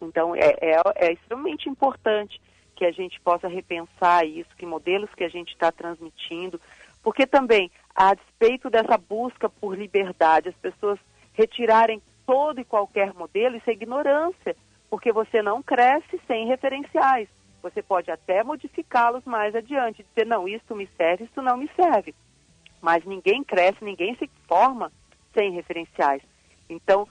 Então 0.00 0.34
é, 0.34 0.56
é, 0.60 0.82
é 0.96 1.12
extremamente 1.12 1.68
importante 1.68 2.40
que 2.74 2.84
a 2.84 2.90
gente 2.90 3.20
possa 3.20 3.46
repensar 3.46 4.26
isso, 4.26 4.50
que 4.56 4.66
modelos 4.66 5.12
que 5.14 5.24
a 5.24 5.28
gente 5.28 5.52
está 5.52 5.70
transmitindo, 5.70 6.60
porque 7.02 7.26
também, 7.26 7.70
a 7.94 8.14
despeito 8.14 8.68
dessa 8.68 8.98
busca 8.98 9.48
por 9.48 9.78
liberdade, 9.78 10.48
as 10.48 10.56
pessoas 10.56 10.98
retirarem 11.34 12.02
todo 12.26 12.60
e 12.60 12.64
qualquer 12.64 13.12
modelo, 13.14 13.56
isso 13.56 13.68
é 13.70 13.74
ignorância, 13.74 14.56
porque 14.88 15.12
você 15.12 15.42
não 15.42 15.62
cresce 15.62 16.20
sem 16.26 16.46
referenciais. 16.46 17.28
Você 17.62 17.82
pode 17.82 18.10
até 18.10 18.42
modificá-los 18.42 19.24
mais 19.24 19.54
adiante, 19.54 20.04
dizer, 20.04 20.26
não, 20.26 20.48
isso 20.48 20.74
me 20.74 20.88
serve, 20.96 21.24
isso 21.24 21.40
não 21.40 21.56
me 21.56 21.70
serve. 21.76 22.14
Mas 22.84 23.02
ninguém 23.06 23.42
cresce, 23.42 23.82
ninguém 23.82 24.14
se 24.16 24.28
forma 24.46 24.92
sem 25.32 25.52
referenciais. 25.52 26.20
Então, 26.68 27.08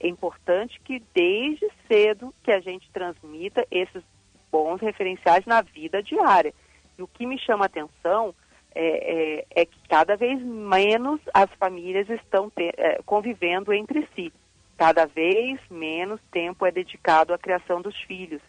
é 0.00 0.08
importante 0.08 0.80
que 0.80 1.02
desde 1.12 1.68
cedo 1.86 2.32
que 2.42 2.50
a 2.50 2.60
gente 2.60 2.90
transmita 2.90 3.66
esses 3.70 4.02
bons 4.50 4.80
referenciais 4.80 5.44
na 5.44 5.60
vida 5.60 6.02
diária. 6.02 6.54
E 6.98 7.02
o 7.02 7.06
que 7.06 7.26
me 7.26 7.38
chama 7.38 7.66
a 7.66 7.66
atenção 7.66 8.34
é, 8.74 9.42
é, 9.44 9.46
é 9.50 9.66
que 9.66 9.78
cada 9.86 10.16
vez 10.16 10.40
menos 10.40 11.20
as 11.34 11.50
famílias 11.58 12.08
estão 12.08 12.48
ter, 12.48 12.74
é, 12.78 13.02
convivendo 13.04 13.70
entre 13.70 14.08
si. 14.14 14.32
Cada 14.78 15.04
vez 15.04 15.60
menos 15.70 16.22
tempo 16.30 16.64
é 16.64 16.70
dedicado 16.70 17.34
à 17.34 17.38
criação 17.38 17.82
dos 17.82 18.00
filhos. 18.04 18.40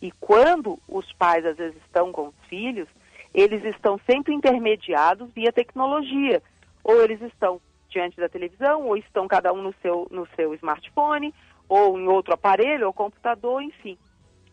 E 0.00 0.12
quando 0.12 0.78
os 0.88 1.12
pais 1.14 1.44
às 1.44 1.56
vezes 1.56 1.76
estão 1.82 2.12
com 2.12 2.28
os 2.28 2.34
filhos, 2.48 2.86
eles 3.34 3.64
estão 3.64 3.98
sempre 4.08 4.34
intermediados 4.34 5.30
via 5.34 5.52
tecnologia. 5.52 6.42
Ou 6.84 7.02
eles 7.02 7.20
estão 7.22 7.60
diante 7.88 8.16
da 8.16 8.28
televisão, 8.28 8.86
ou 8.86 8.96
estão 8.96 9.28
cada 9.28 9.52
um 9.52 9.62
no 9.62 9.74
seu, 9.82 10.08
no 10.10 10.26
seu 10.34 10.54
smartphone, 10.54 11.34
ou 11.68 11.98
em 11.98 12.08
outro 12.08 12.34
aparelho, 12.34 12.86
ou 12.86 12.92
computador, 12.92 13.62
enfim. 13.62 13.96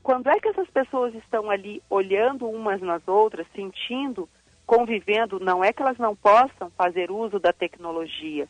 Quando 0.04 0.30
é 0.30 0.40
que 0.40 0.48
essas 0.48 0.70
pessoas 0.70 1.14
estão 1.16 1.50
ali 1.50 1.82
olhando 1.90 2.48
umas 2.48 2.82
nas 2.82 3.06
outras, 3.08 3.48
sentindo, 3.54 4.30
convivendo, 4.66 5.40
não 5.40 5.64
é 5.64 5.74
que 5.74 5.82
elas 5.82 5.98
não 5.98 6.16
possam 6.16 6.70
fazer 6.78 7.12
uso 7.12 7.40
da 7.40 7.52
tecnologia, 7.52 8.48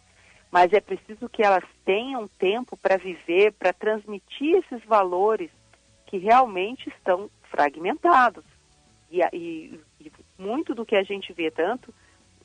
mas 0.51 0.73
é 0.73 0.79
preciso 0.79 1.29
que 1.29 1.43
elas 1.43 1.63
tenham 1.85 2.27
tempo 2.27 2.75
para 2.77 2.97
viver, 2.97 3.53
para 3.53 3.71
transmitir 3.71 4.57
esses 4.57 4.83
valores 4.85 5.49
que 6.07 6.17
realmente 6.17 6.89
estão 6.89 7.29
fragmentados. 7.49 8.43
E, 9.11 9.21
e, 9.33 9.79
muito 10.39 10.73
do 10.73 10.85
que 10.85 10.95
a 10.95 11.03
gente 11.03 11.31
vê, 11.33 11.51
tanto 11.51 11.93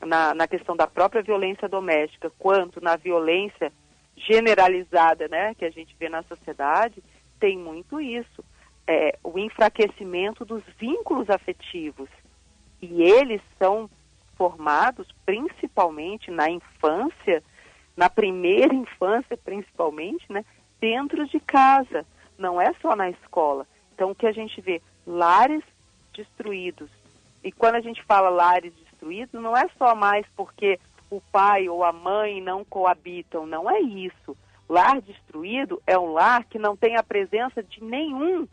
na, 0.00 0.34
na, 0.34 0.46
questão 0.46 0.76
da 0.76 0.86
própria 0.86 1.22
violência 1.22 1.68
doméstica, 1.68 2.30
quanto 2.38 2.80
na 2.80 2.96
violência 2.96 3.72
generalizada 4.16 5.28
né, 5.28 5.54
que 5.54 5.64
a 5.64 5.70
gente 5.70 5.96
vê 5.98 6.08
na 6.08 6.22
sociedade, 6.24 7.02
tem 7.40 7.56
muito 7.56 8.00
isso. 8.00 8.44
É, 8.86 9.18
o 9.24 9.38
enfraquecimento 9.38 10.44
dos 10.44 10.62
vínculos 10.78 11.30
afetivos. 11.30 12.08
E 12.82 13.02
eles 13.02 13.40
são 13.58 13.88
formados 14.36 15.08
principalmente 15.24 16.30
na 16.30 16.50
infância 16.50 17.42
na 17.96 18.10
primeira 18.10 18.74
infância 18.74 19.36
principalmente, 19.36 20.24
né, 20.30 20.44
dentro 20.80 21.26
de 21.26 21.38
casa, 21.40 22.04
não 22.36 22.60
é 22.60 22.72
só 22.82 22.96
na 22.96 23.10
escola. 23.10 23.66
Então 23.94 24.10
o 24.10 24.14
que 24.14 24.26
a 24.26 24.32
gente 24.32 24.60
vê, 24.60 24.82
lares 25.06 25.62
destruídos. 26.12 26.90
E 27.44 27.52
quando 27.52 27.74
a 27.74 27.80
gente 27.80 28.02
fala 28.04 28.30
lares 28.30 28.72
destruídos, 28.74 29.38
não 29.38 29.54
é 29.54 29.68
só 29.76 29.94
mais 29.94 30.26
porque 30.34 30.80
o 31.10 31.20
pai 31.20 31.68
ou 31.68 31.84
a 31.84 31.92
mãe 31.92 32.40
não 32.40 32.64
coabitam, 32.64 33.46
não 33.46 33.70
é 33.70 33.78
isso. 33.80 34.34
Lar 34.66 35.02
destruído 35.02 35.80
é 35.86 35.98
um 35.98 36.12
lar 36.12 36.44
que 36.44 36.58
não 36.58 36.74
tem 36.74 36.96
a 36.96 37.02
presença 37.02 37.62
de 37.62 37.84
nenhum 37.84 38.48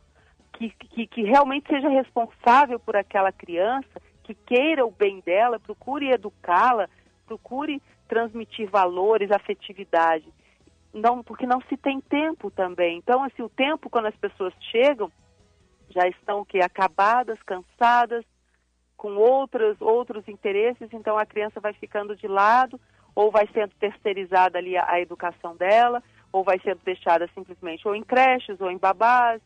que, 0.52 0.70
que, 0.70 1.08
que 1.08 1.24
realmente 1.24 1.70
seja 1.70 1.88
responsável 1.88 2.78
por 2.78 2.98
aquela 2.98 3.32
criança, 3.32 4.02
que 4.24 4.36
queira 4.36 4.86
o 4.86 4.92
bem 4.92 5.22
dela, 5.22 5.58
procure 5.58 6.12
educá-la, 6.12 6.90
procure 7.26 7.82
transmitir 8.10 8.70
valores, 8.70 9.32
afetividade. 9.32 10.26
Não, 10.94 11.24
porque 11.24 11.48
não 11.48 11.62
se 11.62 11.78
tem 11.78 12.02
tempo 12.02 12.52
também. 12.52 12.98
Então, 12.98 13.24
assim, 13.24 13.42
o 13.42 13.48
tempo 13.48 13.90
quando 13.90 14.08
as 14.08 14.16
pessoas 14.18 14.54
chegam 14.70 15.10
já 15.90 16.08
estão 16.08 16.44
que 16.44 16.60
acabadas, 16.60 17.42
cansadas, 17.44 18.26
com 19.02 19.16
outros 19.16 19.82
outros 19.82 20.28
interesses, 20.28 20.88
então 20.94 21.18
a 21.18 21.26
criança 21.26 21.60
vai 21.60 21.74
ficando 21.74 22.16
de 22.16 22.28
lado 22.28 22.80
ou 23.16 23.32
vai 23.32 23.50
sendo 23.52 23.74
terceirizada 23.80 24.60
ali 24.60 24.78
a, 24.78 24.86
a 24.88 25.02
educação 25.02 25.56
dela, 25.56 26.04
ou 26.32 26.44
vai 26.44 26.60
sendo 26.60 26.82
deixada 26.86 27.28
simplesmente 27.34 27.88
ou 27.88 27.96
em 27.96 28.04
creches 28.04 28.62
ou 28.62 28.70
em 28.70 28.78
babás, 28.78 29.42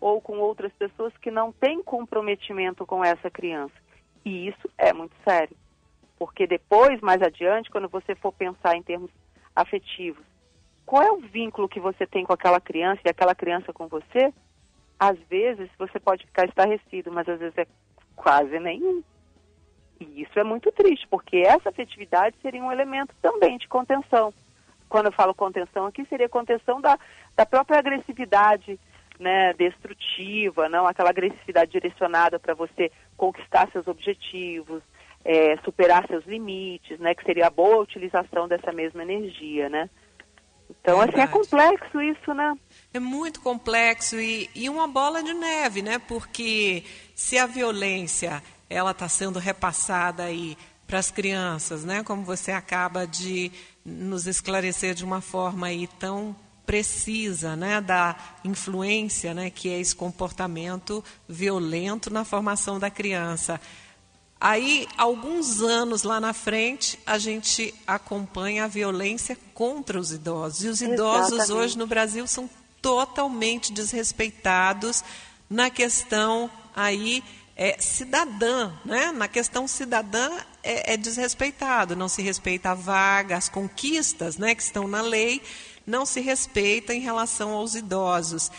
ou 0.00 0.22
com 0.22 0.38
outras 0.38 0.72
pessoas 0.72 1.14
que 1.18 1.30
não 1.30 1.52
têm 1.52 1.82
comprometimento 1.82 2.86
com 2.86 3.04
essa 3.04 3.30
criança. 3.30 3.74
E 4.24 4.48
isso 4.48 4.70
é 4.78 4.90
muito 4.94 5.14
sério. 5.22 5.54
Porque 6.18 6.46
depois, 6.46 6.98
mais 7.02 7.20
adiante, 7.20 7.70
quando 7.70 7.90
você 7.90 8.14
for 8.14 8.32
pensar 8.32 8.74
em 8.74 8.82
termos 8.82 9.10
afetivos, 9.54 10.24
qual 10.86 11.02
é 11.02 11.12
o 11.12 11.20
vínculo 11.20 11.68
que 11.68 11.78
você 11.78 12.06
tem 12.06 12.24
com 12.24 12.32
aquela 12.32 12.58
criança 12.58 13.02
e 13.04 13.10
aquela 13.10 13.34
criança 13.34 13.70
com 13.70 13.86
você? 13.86 14.32
Às 14.98 15.18
vezes 15.28 15.68
você 15.78 16.00
pode 16.00 16.24
ficar 16.24 16.46
estarrecido, 16.46 17.12
mas 17.12 17.28
às 17.28 17.38
vezes 17.38 17.58
é 17.58 17.66
quase 18.14 18.58
nenhum. 18.58 19.02
E 20.00 20.22
isso 20.22 20.38
é 20.38 20.44
muito 20.44 20.70
triste, 20.72 21.06
porque 21.08 21.38
essa 21.38 21.68
afetividade 21.68 22.36
seria 22.42 22.62
um 22.62 22.72
elemento 22.72 23.14
também 23.22 23.56
de 23.58 23.68
contenção. 23.68 24.32
Quando 24.88 25.06
eu 25.06 25.12
falo 25.12 25.34
contenção 25.34 25.86
aqui, 25.86 26.04
seria 26.06 26.28
contenção 26.28 26.80
da, 26.80 26.98
da 27.36 27.46
própria 27.46 27.78
agressividade 27.78 28.78
né, 29.18 29.52
destrutiva, 29.54 30.68
não 30.68 30.86
aquela 30.86 31.10
agressividade 31.10 31.70
direcionada 31.70 32.38
para 32.38 32.54
você 32.54 32.90
conquistar 33.16 33.70
seus 33.70 33.86
objetivos, 33.86 34.82
é, 35.24 35.56
superar 35.58 36.06
seus 36.06 36.24
limites, 36.26 36.98
né? 36.98 37.14
Que 37.14 37.24
seria 37.24 37.46
a 37.46 37.50
boa 37.50 37.78
utilização 37.78 38.46
dessa 38.46 38.72
mesma 38.72 39.02
energia, 39.02 39.68
né? 39.68 39.88
Então, 40.68 40.98
Verdade. 40.98 41.20
assim, 41.20 41.30
é 41.30 41.32
complexo 41.32 42.00
isso, 42.02 42.34
né? 42.34 42.54
É 42.94 43.00
muito 43.00 43.40
complexo 43.40 44.20
e, 44.20 44.48
e 44.54 44.70
uma 44.70 44.86
bola 44.86 45.20
de 45.20 45.34
neve, 45.34 45.82
né? 45.82 45.98
Porque 45.98 46.84
se 47.12 47.36
a 47.36 47.44
violência 47.44 48.40
ela 48.70 48.92
está 48.92 49.08
sendo 49.08 49.40
repassada 49.40 50.22
aí 50.22 50.56
para 50.86 51.00
as 51.00 51.10
crianças, 51.10 51.82
né? 51.82 52.04
Como 52.04 52.22
você 52.22 52.52
acaba 52.52 53.04
de 53.04 53.50
nos 53.84 54.28
esclarecer 54.28 54.94
de 54.94 55.04
uma 55.04 55.20
forma 55.20 55.66
aí 55.66 55.88
tão 55.98 56.36
precisa, 56.64 57.56
né, 57.56 57.80
da 57.80 58.16
influência, 58.42 59.34
né, 59.34 59.50
que 59.50 59.68
é 59.68 59.78
esse 59.78 59.94
comportamento 59.94 61.04
violento 61.28 62.10
na 62.10 62.24
formação 62.24 62.78
da 62.78 62.88
criança. 62.88 63.60
Aí, 64.40 64.86
alguns 64.96 65.60
anos 65.60 66.04
lá 66.04 66.20
na 66.20 66.32
frente, 66.32 66.98
a 67.04 67.18
gente 67.18 67.74
acompanha 67.86 68.64
a 68.64 68.68
violência 68.68 69.36
contra 69.52 69.98
os 69.98 70.12
idosos. 70.12 70.64
E 70.64 70.68
os 70.68 70.80
idosos 70.80 71.32
Exatamente. 71.32 71.52
hoje 71.52 71.78
no 71.78 71.86
Brasil 71.86 72.26
são 72.26 72.48
totalmente 72.84 73.72
desrespeitados 73.72 75.02
na 75.48 75.70
questão 75.70 76.50
aí 76.76 77.24
é, 77.56 77.80
cidadã, 77.80 78.72
né? 78.84 79.10
Na 79.10 79.26
questão 79.26 79.66
cidadã 79.66 80.28
é, 80.62 80.92
é 80.92 80.96
desrespeitado, 80.98 81.96
não 81.96 82.08
se 82.08 82.20
respeita 82.20 82.72
a 82.72 82.74
vaga, 82.74 83.38
as 83.38 83.48
conquistas, 83.48 84.36
né, 84.36 84.54
que 84.54 84.60
estão 84.60 84.86
na 84.86 85.00
lei, 85.00 85.40
não 85.86 86.04
se 86.04 86.20
respeita 86.20 86.92
em 86.92 87.00
relação 87.00 87.52
aos 87.52 87.74
idosos. 87.74 88.52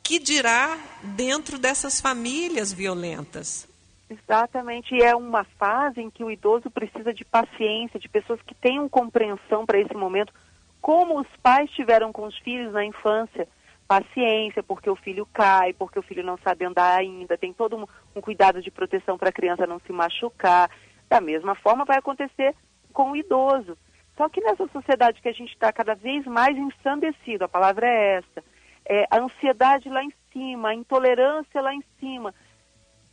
Que 0.00 0.20
dirá 0.20 0.78
dentro 1.02 1.58
dessas 1.58 2.00
famílias 2.00 2.72
violentas? 2.72 3.66
Exatamente, 4.08 4.94
e 4.94 5.02
é 5.02 5.16
uma 5.16 5.42
fase 5.58 6.00
em 6.00 6.10
que 6.10 6.22
o 6.22 6.30
idoso 6.30 6.70
precisa 6.70 7.12
de 7.12 7.24
paciência, 7.24 7.98
de 7.98 8.08
pessoas 8.08 8.40
que 8.42 8.54
tenham 8.54 8.88
compreensão 8.88 9.66
para 9.66 9.80
esse 9.80 9.94
momento, 9.94 10.32
como 10.80 11.18
os 11.18 11.26
pais 11.42 11.68
tiveram 11.70 12.12
com 12.12 12.26
os 12.26 12.38
filhos 12.38 12.72
na 12.72 12.84
infância. 12.84 13.48
Paciência, 13.92 14.62
porque 14.62 14.88
o 14.88 14.96
filho 14.96 15.28
cai, 15.34 15.74
porque 15.74 15.98
o 15.98 16.02
filho 16.02 16.24
não 16.24 16.38
sabe 16.38 16.64
andar 16.64 16.98
ainda, 16.98 17.36
tem 17.36 17.52
todo 17.52 17.76
um, 17.76 17.84
um 18.16 18.22
cuidado 18.22 18.62
de 18.62 18.70
proteção 18.70 19.18
para 19.18 19.28
a 19.28 19.32
criança 19.32 19.66
não 19.66 19.78
se 19.80 19.92
machucar. 19.92 20.70
Da 21.10 21.20
mesma 21.20 21.54
forma 21.54 21.84
vai 21.84 21.98
acontecer 21.98 22.54
com 22.90 23.10
o 23.10 23.16
idoso. 23.16 23.76
Só 24.16 24.30
que 24.30 24.40
nessa 24.40 24.66
sociedade 24.68 25.20
que 25.20 25.28
a 25.28 25.32
gente 25.32 25.52
está 25.52 25.70
cada 25.70 25.94
vez 25.94 26.24
mais 26.24 26.56
ensandecido, 26.56 27.44
a 27.44 27.48
palavra 27.48 27.86
é 27.86 28.14
essa, 28.14 28.44
é, 28.86 29.06
a 29.10 29.18
ansiedade 29.18 29.90
lá 29.90 30.02
em 30.02 30.12
cima, 30.32 30.70
a 30.70 30.74
intolerância 30.74 31.60
lá 31.60 31.74
em 31.74 31.84
cima, 32.00 32.34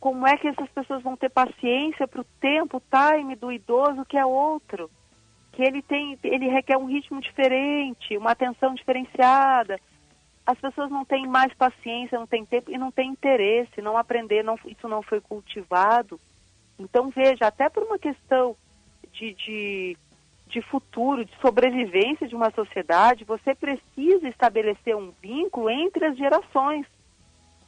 como 0.00 0.26
é 0.26 0.34
que 0.38 0.48
essas 0.48 0.70
pessoas 0.70 1.02
vão 1.02 1.14
ter 1.14 1.28
paciência 1.28 2.08
para 2.08 2.22
o 2.22 2.26
tempo, 2.40 2.78
o 2.78 2.82
time 2.90 3.36
do 3.36 3.52
idoso 3.52 4.06
que 4.06 4.16
é 4.16 4.24
outro? 4.24 4.90
Que 5.52 5.62
ele 5.62 5.82
tem, 5.82 6.18
ele 6.24 6.48
requer 6.48 6.78
um 6.78 6.86
ritmo 6.86 7.20
diferente, 7.20 8.16
uma 8.16 8.30
atenção 8.30 8.74
diferenciada. 8.74 9.78
As 10.50 10.58
pessoas 10.58 10.90
não 10.90 11.04
têm 11.04 11.26
mais 11.26 11.52
paciência, 11.54 12.18
não 12.18 12.26
têm 12.26 12.44
tempo 12.44 12.70
e 12.70 12.78
não 12.78 12.90
têm 12.90 13.10
interesse, 13.10 13.80
não 13.80 13.96
aprender, 13.96 14.42
não, 14.42 14.58
isso 14.66 14.88
não 14.88 15.02
foi 15.02 15.20
cultivado. 15.20 16.18
Então 16.78 17.10
veja, 17.10 17.46
até 17.46 17.68
por 17.68 17.82
uma 17.82 17.98
questão 17.98 18.56
de, 19.12 19.34
de, 19.34 19.96
de 20.46 20.62
futuro, 20.62 21.24
de 21.24 21.32
sobrevivência 21.40 22.26
de 22.26 22.34
uma 22.34 22.50
sociedade, 22.50 23.24
você 23.24 23.54
precisa 23.54 24.28
estabelecer 24.28 24.96
um 24.96 25.12
vínculo 25.22 25.70
entre 25.70 26.06
as 26.06 26.16
gerações 26.16 26.86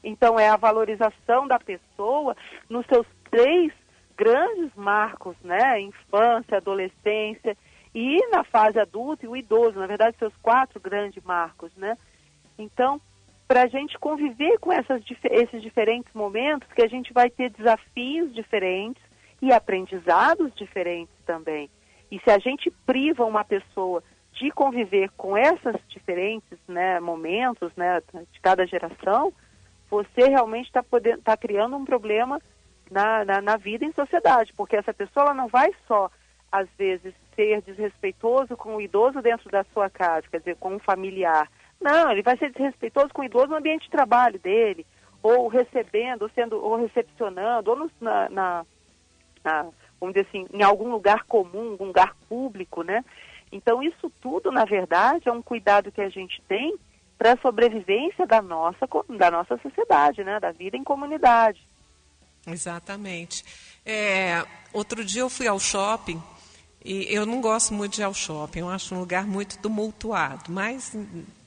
então, 0.03 0.39
é 0.39 0.49
a 0.49 0.57
valorização 0.57 1.47
da 1.47 1.59
pessoa 1.59 2.37
nos 2.69 2.85
seus 2.87 3.07
três 3.31 3.73
grandes 4.17 4.75
marcos, 4.75 5.37
né? 5.43 5.81
Infância, 5.81 6.57
adolescência 6.57 7.57
e 7.95 8.19
na 8.31 8.43
fase 8.43 8.79
adulta 8.79 9.25
e 9.25 9.29
o 9.29 9.37
idoso, 9.37 9.79
na 9.79 9.87
verdade, 9.87 10.17
seus 10.19 10.35
quatro 10.43 10.81
grandes 10.81 11.23
marcos, 11.23 11.71
né? 11.77 11.97
Então, 12.63 13.01
para 13.47 13.63
a 13.63 13.67
gente 13.67 13.99
conviver 13.99 14.59
com 14.59 14.73
essas, 14.73 15.03
esses 15.25 15.63
diferentes 15.63 16.13
momentos, 16.15 16.73
que 16.73 16.83
a 16.83 16.89
gente 16.89 17.13
vai 17.13 17.29
ter 17.29 17.51
desafios 17.51 18.35
diferentes 18.35 19.03
e 19.41 19.53
aprendizados 19.53 20.55
diferentes 20.55 21.15
também. 21.27 21.69
E 22.11 22.19
se 22.21 22.31
a 22.31 22.39
gente 22.39 22.71
priva 22.87 23.25
uma 23.25 23.45
pessoa 23.45 24.03
de 24.33 24.51
conviver 24.51 25.11
com 25.17 25.37
esses 25.37 25.77
diferentes 25.89 26.59
né, 26.67 27.01
momentos 27.01 27.71
né, 27.77 28.01
de 28.33 28.41
cada 28.41 28.67
geração, 28.67 29.33
você 29.91 30.29
realmente 30.29 30.67
está 30.67 30.83
tá 31.23 31.37
criando 31.37 31.77
um 31.77 31.85
problema 31.85 32.41
na, 32.91 33.25
na, 33.25 33.43
na, 33.43 33.57
vida 33.57 33.85
em 33.85 33.93
sociedade, 33.93 34.53
porque 34.57 34.77
essa 34.77 34.95
pessoa 34.95 35.27
ela 35.27 35.35
não 35.35 35.49
vai 35.49 35.71
só, 35.87 36.11
às 36.51 36.69
vezes, 36.79 37.15
ser 37.35 37.61
desrespeitoso 37.63 38.57
com 38.57 38.77
o 38.77 38.81
idoso 38.81 39.21
dentro 39.21 39.51
da 39.51 39.65
sua 39.73 39.91
casa, 39.91 40.27
quer 40.31 40.39
dizer, 40.39 40.57
com 40.57 40.75
um 40.75 40.79
familiar. 40.79 41.51
Não, 41.83 42.11
ele 42.11 42.23
vai 42.23 42.37
ser 42.37 42.53
desrespeitoso 42.53 43.09
com 43.13 43.23
o 43.23 43.25
idoso 43.25 43.49
no 43.49 43.57
ambiente 43.57 43.85
de 43.85 43.91
trabalho 43.91 44.39
dele, 44.39 44.87
ou 45.23 45.49
recebendo, 45.49 46.23
ou 46.23 46.31
sendo, 46.31 46.57
ou 46.57 46.77
recepcionando, 46.77 47.71
ou 47.71 47.77
no, 47.77 47.91
na, 48.01 48.29
na, 48.29 48.67
na, 49.45 49.63
vamos 50.01 50.15
dizer 50.15 50.27
assim, 50.29 50.47
em 50.53 50.63
algum 50.63 50.91
lugar 50.91 51.25
comum, 51.25 51.77
um 51.79 51.87
lugar 51.87 52.15
público, 52.29 52.83
né? 52.83 53.05
Então, 53.51 53.83
isso 53.83 54.11
tudo, 54.21 54.51
na 54.51 54.65
verdade, 54.65 55.29
é 55.29 55.33
um 55.33 55.43
cuidado 55.43 55.93
que 55.93 56.01
a 56.01 56.09
gente 56.09 56.41
tem 56.49 56.75
para 57.19 57.35
a 57.35 57.39
sobrevivência 57.39 58.27
da 58.27 58.43
nossa, 58.43 58.89
da 59.17 59.31
nossa 59.31 59.57
sociedade, 59.59 60.25
né? 60.25 60.41
da 60.41 60.51
vida 60.51 60.77
em 60.77 60.83
comunidade. 60.83 61.61
Exatamente. 62.47 63.45
É, 63.87 64.45
outro 64.73 65.05
dia 65.05 65.21
eu 65.21 65.31
fui 65.31 65.47
ao 65.47 65.61
shopping 65.61 66.21
e 66.85 67.07
eu 67.15 67.25
não 67.25 67.41
gosto 67.41 67.73
muito 67.75 67.95
de 67.95 68.01
ir 68.01 68.05
ao 68.05 68.15
shopping, 68.15 68.61
eu 68.61 68.69
acho 68.69 68.95
um 68.95 68.99
lugar 68.99 69.25
muito 69.25 69.57
tumultuado, 69.59 70.51
mas 70.51 70.97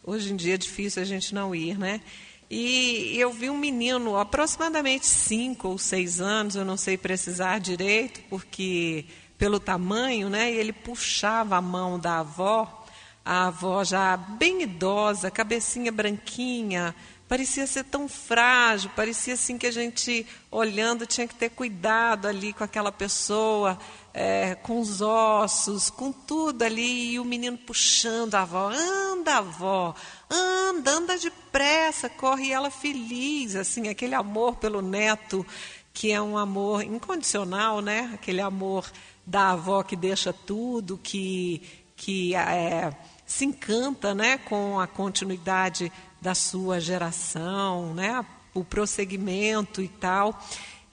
hoje 0.06 0.32
em 0.32 0.36
dia 0.36 0.56
é 0.56 0.58
difícil 0.58 1.02
a 1.02 1.06
gente 1.06 1.34
não 1.34 1.56
ir, 1.56 1.78
né? 1.78 2.02
E 2.50 3.18
eu 3.18 3.32
vi 3.34 3.50
um 3.50 3.58
menino, 3.58 4.18
aproximadamente 4.18 5.08
cinco 5.08 5.70
ou 5.70 5.78
seis 5.78 6.22
anos, 6.22 6.56
eu 6.56 6.64
não 6.64 6.78
sei 6.78 6.98
precisar 6.98 7.60
direito, 7.60 8.22
porque 8.30 9.06
pelo 9.38 9.60
tamanho, 9.60 10.30
né? 10.30 10.52
Ele 10.52 10.72
puxava 10.72 11.58
a 11.58 11.62
mão 11.62 12.00
da 12.00 12.20
avó 12.20 12.86
a 13.26 13.48
avó 13.48 13.84
já 13.84 14.16
bem 14.16 14.62
idosa, 14.62 15.32
cabecinha 15.32 15.92
branquinha, 15.92 16.94
parecia 17.28 17.66
ser 17.66 17.84
tão 17.86 18.08
frágil, 18.08 18.92
parecia 18.96 19.34
assim 19.34 19.58
que 19.58 19.66
a 19.66 19.72
gente 19.72 20.28
olhando 20.52 21.08
tinha 21.08 21.28
que 21.28 21.34
ter 21.34 21.50
cuidado 21.50 22.28
ali 22.28 22.54
com 22.54 22.64
aquela 22.64 22.92
pessoa, 22.92 23.80
é, 24.18 24.56
com 24.56 24.80
os 24.80 25.02
ossos, 25.02 25.90
com 25.90 26.10
tudo 26.10 26.64
ali, 26.64 27.12
e 27.12 27.20
o 27.20 27.26
menino 27.26 27.58
puxando 27.58 28.36
a 28.36 28.44
avó, 28.44 28.72
anda 28.72 29.40
avó, 29.40 29.94
anda, 30.32 30.92
anda 30.92 31.18
depressa, 31.18 32.08
corre 32.08 32.50
ela 32.50 32.72
feliz, 32.72 33.58
assim, 33.58 33.90
aquele 33.90 34.16
amor 34.16 34.56
pelo 34.56 34.82
neto, 34.82 35.46
que 35.94 36.14
é 36.14 36.22
um 36.22 36.38
amor 36.38 36.82
incondicional, 36.82 37.82
né? 37.82 38.10
Aquele 38.14 38.40
amor 38.40 38.90
da 39.26 39.50
avó 39.52 39.84
que 39.84 39.98
deixa 39.98 40.32
tudo, 40.32 40.98
que, 40.98 41.62
que 41.98 42.34
é, 42.36 42.96
se 43.26 43.44
encanta 43.44 44.16
né, 44.16 44.38
com 44.38 44.80
a 44.80 44.88
continuidade 44.88 45.92
da 46.22 46.34
sua 46.34 46.80
geração, 46.80 47.94
né, 47.94 48.26
o 48.54 48.64
prosseguimento 48.64 49.82
e 49.82 49.90
tal. 49.90 50.42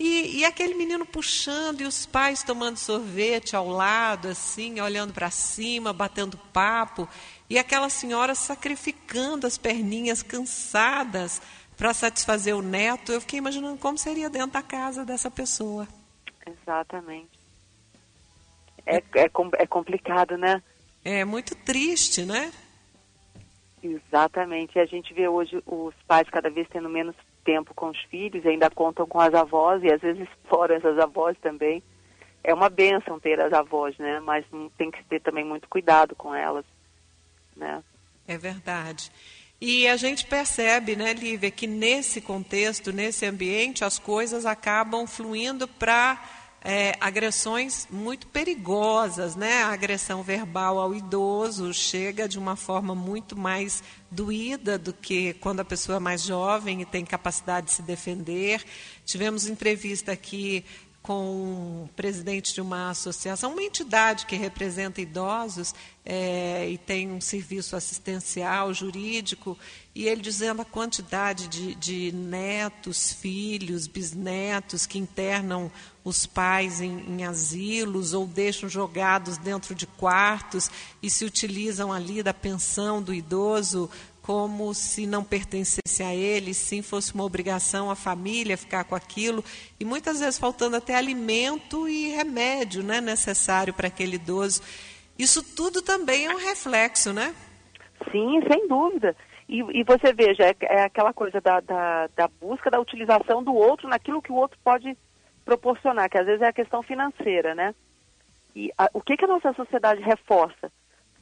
E, 0.04 0.40
e, 0.40 0.44
aquele 0.44 0.74
menino 0.74 1.06
puxando 1.06 1.82
e 1.82 1.84
os 1.84 2.04
pais 2.04 2.42
tomando 2.42 2.76
sorvete 2.76 3.54
ao 3.54 3.68
lado, 3.68 4.26
assim, 4.26 4.80
olhando 4.80 5.14
para 5.14 5.30
cima, 5.30 5.92
batendo 5.92 6.36
papo, 6.52 7.08
e 7.48 7.56
aquela 7.56 7.88
senhora 7.88 8.34
sacrificando 8.34 9.46
as 9.46 9.56
perninhas 9.56 10.20
cansadas 10.20 11.40
para 11.76 11.94
satisfazer 11.94 12.56
o 12.56 12.60
neto. 12.60 13.12
Eu 13.12 13.20
fiquei 13.20 13.38
imaginando 13.38 13.78
como 13.78 13.96
seria 13.96 14.28
dentro 14.28 14.50
da 14.50 14.60
casa 14.60 15.04
dessa 15.04 15.30
pessoa. 15.30 15.86
Exatamente. 16.44 17.38
É, 18.84 18.96
é, 18.96 19.30
é 19.58 19.66
complicado, 19.68 20.36
né? 20.36 20.60
É 21.04 21.24
muito 21.24 21.54
triste, 21.54 22.24
né? 22.24 22.52
Exatamente. 23.80 24.76
E 24.76 24.80
a 24.80 24.84
gente 24.84 25.14
vê 25.14 25.28
hoje 25.28 25.62
os 25.64 25.94
pais 26.08 26.28
cada 26.28 26.50
vez 26.50 26.66
tendo 26.68 26.88
menos 26.88 27.14
tempo 27.44 27.74
com 27.74 27.90
os 27.90 28.00
filhos, 28.04 28.44
ainda 28.46 28.70
contam 28.70 29.06
com 29.06 29.20
as 29.20 29.34
avós 29.34 29.82
e 29.82 29.92
às 29.92 30.00
vezes 30.00 30.22
exploram 30.28 30.74
essas 30.74 30.98
avós 30.98 31.36
também. 31.40 31.82
É 32.44 32.52
uma 32.52 32.68
benção 32.68 33.20
ter 33.20 33.40
as 33.40 33.52
avós, 33.52 33.96
né? 33.98 34.20
Mas 34.20 34.44
tem 34.76 34.90
que 34.90 35.04
ter 35.04 35.20
também 35.20 35.44
muito 35.44 35.68
cuidado 35.68 36.16
com 36.16 36.34
elas, 36.34 36.64
né? 37.56 37.82
É 38.26 38.36
verdade. 38.36 39.10
E 39.60 39.86
a 39.86 39.96
gente 39.96 40.26
percebe, 40.26 40.96
né, 40.96 41.12
Lívia, 41.12 41.48
que 41.48 41.68
nesse 41.68 42.20
contexto, 42.20 42.92
nesse 42.92 43.24
ambiente, 43.24 43.84
as 43.84 43.96
coisas 43.96 44.44
acabam 44.44 45.06
fluindo 45.06 45.68
para 45.68 46.20
é, 46.64 46.96
agressões 47.00 47.88
muito 47.90 48.26
perigosas, 48.28 49.34
né? 49.34 49.64
A 49.64 49.72
agressão 49.72 50.22
verbal 50.22 50.78
ao 50.78 50.94
idoso 50.94 51.74
chega 51.74 52.28
de 52.28 52.38
uma 52.38 52.54
forma 52.54 52.94
muito 52.94 53.36
mais 53.36 53.82
doída 54.10 54.78
do 54.78 54.92
que 54.92 55.34
quando 55.34 55.60
a 55.60 55.64
pessoa 55.64 55.96
é 55.96 56.00
mais 56.00 56.22
jovem 56.22 56.82
e 56.82 56.84
tem 56.86 57.04
capacidade 57.04 57.66
de 57.66 57.72
se 57.72 57.82
defender. 57.82 58.62
Tivemos 59.04 59.46
entrevista 59.46 60.12
aqui 60.12 60.64
com 61.02 61.84
o 61.84 61.90
presidente 61.96 62.54
de 62.54 62.60
uma 62.60 62.90
associação, 62.90 63.52
uma 63.52 63.62
entidade 63.62 64.24
que 64.24 64.36
representa 64.36 65.00
idosos 65.00 65.74
é, 66.04 66.68
e 66.68 66.78
tem 66.78 67.10
um 67.10 67.20
serviço 67.20 67.74
assistencial, 67.74 68.72
jurídico, 68.72 69.58
e 69.94 70.06
ele 70.06 70.20
dizendo 70.22 70.62
a 70.62 70.64
quantidade 70.64 71.48
de, 71.48 71.74
de 71.74 72.12
netos, 72.12 73.12
filhos, 73.12 73.88
bisnetos 73.88 74.86
que 74.86 74.98
internam 74.98 75.70
os 76.04 76.24
pais 76.24 76.80
em, 76.80 76.98
em, 77.00 77.24
asilos 77.24 78.12
ou 78.14 78.26
deixam 78.26 78.68
jogados 78.68 79.38
dentro 79.38 79.74
de 79.74 79.86
quartos 79.86 80.70
e 81.02 81.10
se 81.10 81.24
utilizam 81.24 81.92
ali 81.92 82.22
da 82.22 82.34
pensão 82.34 83.02
do 83.02 83.12
idoso 83.12 83.90
como 84.22 84.72
se 84.72 85.06
não 85.06 85.24
pertencesse 85.24 86.02
a 86.02 86.14
ele, 86.14 86.54
sim 86.54 86.80
fosse 86.80 87.12
uma 87.12 87.24
obrigação 87.24 87.90
a 87.90 87.96
família 87.96 88.56
ficar 88.56 88.84
com 88.84 88.94
aquilo, 88.94 89.44
e 89.78 89.84
muitas 89.84 90.20
vezes 90.20 90.38
faltando 90.38 90.76
até 90.76 90.94
alimento 90.94 91.88
e 91.88 92.08
remédio 92.08 92.82
né, 92.82 93.00
necessário 93.00 93.74
para 93.74 93.88
aquele 93.88 94.16
idoso. 94.16 94.62
Isso 95.18 95.42
tudo 95.56 95.82
também 95.82 96.26
é 96.26 96.30
um 96.30 96.38
reflexo, 96.38 97.12
né? 97.12 97.34
Sim, 98.10 98.40
sem 98.50 98.66
dúvida. 98.68 99.14
E, 99.48 99.58
e 99.80 99.84
você 99.84 100.12
veja, 100.12 100.44
é, 100.44 100.54
é 100.62 100.84
aquela 100.84 101.12
coisa 101.12 101.40
da, 101.40 101.60
da, 101.60 102.08
da, 102.16 102.28
busca 102.40 102.70
da 102.70 102.80
utilização 102.80 103.42
do 103.42 103.54
outro 103.54 103.88
naquilo 103.88 104.22
que 104.22 104.32
o 104.32 104.36
outro 104.36 104.58
pode 104.64 104.96
proporcionar, 105.44 106.08
que 106.08 106.16
às 106.16 106.26
vezes 106.26 106.42
é 106.42 106.46
a 106.46 106.52
questão 106.52 106.82
financeira, 106.82 107.54
né? 107.54 107.74
E 108.54 108.70
a, 108.78 108.88
o 108.94 109.00
que, 109.00 109.16
que 109.16 109.24
a 109.24 109.28
nossa 109.28 109.52
sociedade 109.52 110.00
reforça? 110.00 110.70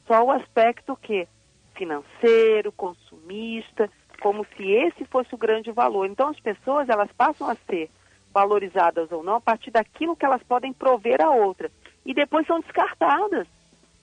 Só 0.07 0.23
o 0.23 0.31
aspecto 0.31 0.95
que 0.95 1.27
financeiro, 1.75 2.71
consumista, 2.71 3.89
como 4.21 4.45
se 4.55 4.71
esse 4.71 5.05
fosse 5.05 5.33
o 5.33 5.37
grande 5.37 5.71
valor. 5.71 6.05
Então 6.05 6.29
as 6.29 6.39
pessoas 6.39 6.89
elas 6.89 7.11
passam 7.13 7.49
a 7.49 7.55
ser 7.69 7.89
valorizadas 8.33 9.11
ou 9.11 9.23
não 9.23 9.35
a 9.35 9.41
partir 9.41 9.71
daquilo 9.71 10.15
que 10.15 10.25
elas 10.25 10.41
podem 10.43 10.71
prover 10.71 11.21
a 11.21 11.29
outra 11.29 11.69
e 12.05 12.13
depois 12.13 12.47
são 12.47 12.59
descartadas, 12.59 13.47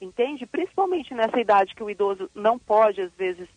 entende? 0.01 0.47
Principalmente 0.47 1.15
nessa 1.15 1.41
idade 1.41 1.75
que 1.75 1.83
o 1.83 1.91
idoso 1.91 2.31
não 2.35 2.59
pode 2.59 3.01
às 3.01 3.13
vezes 3.13 3.49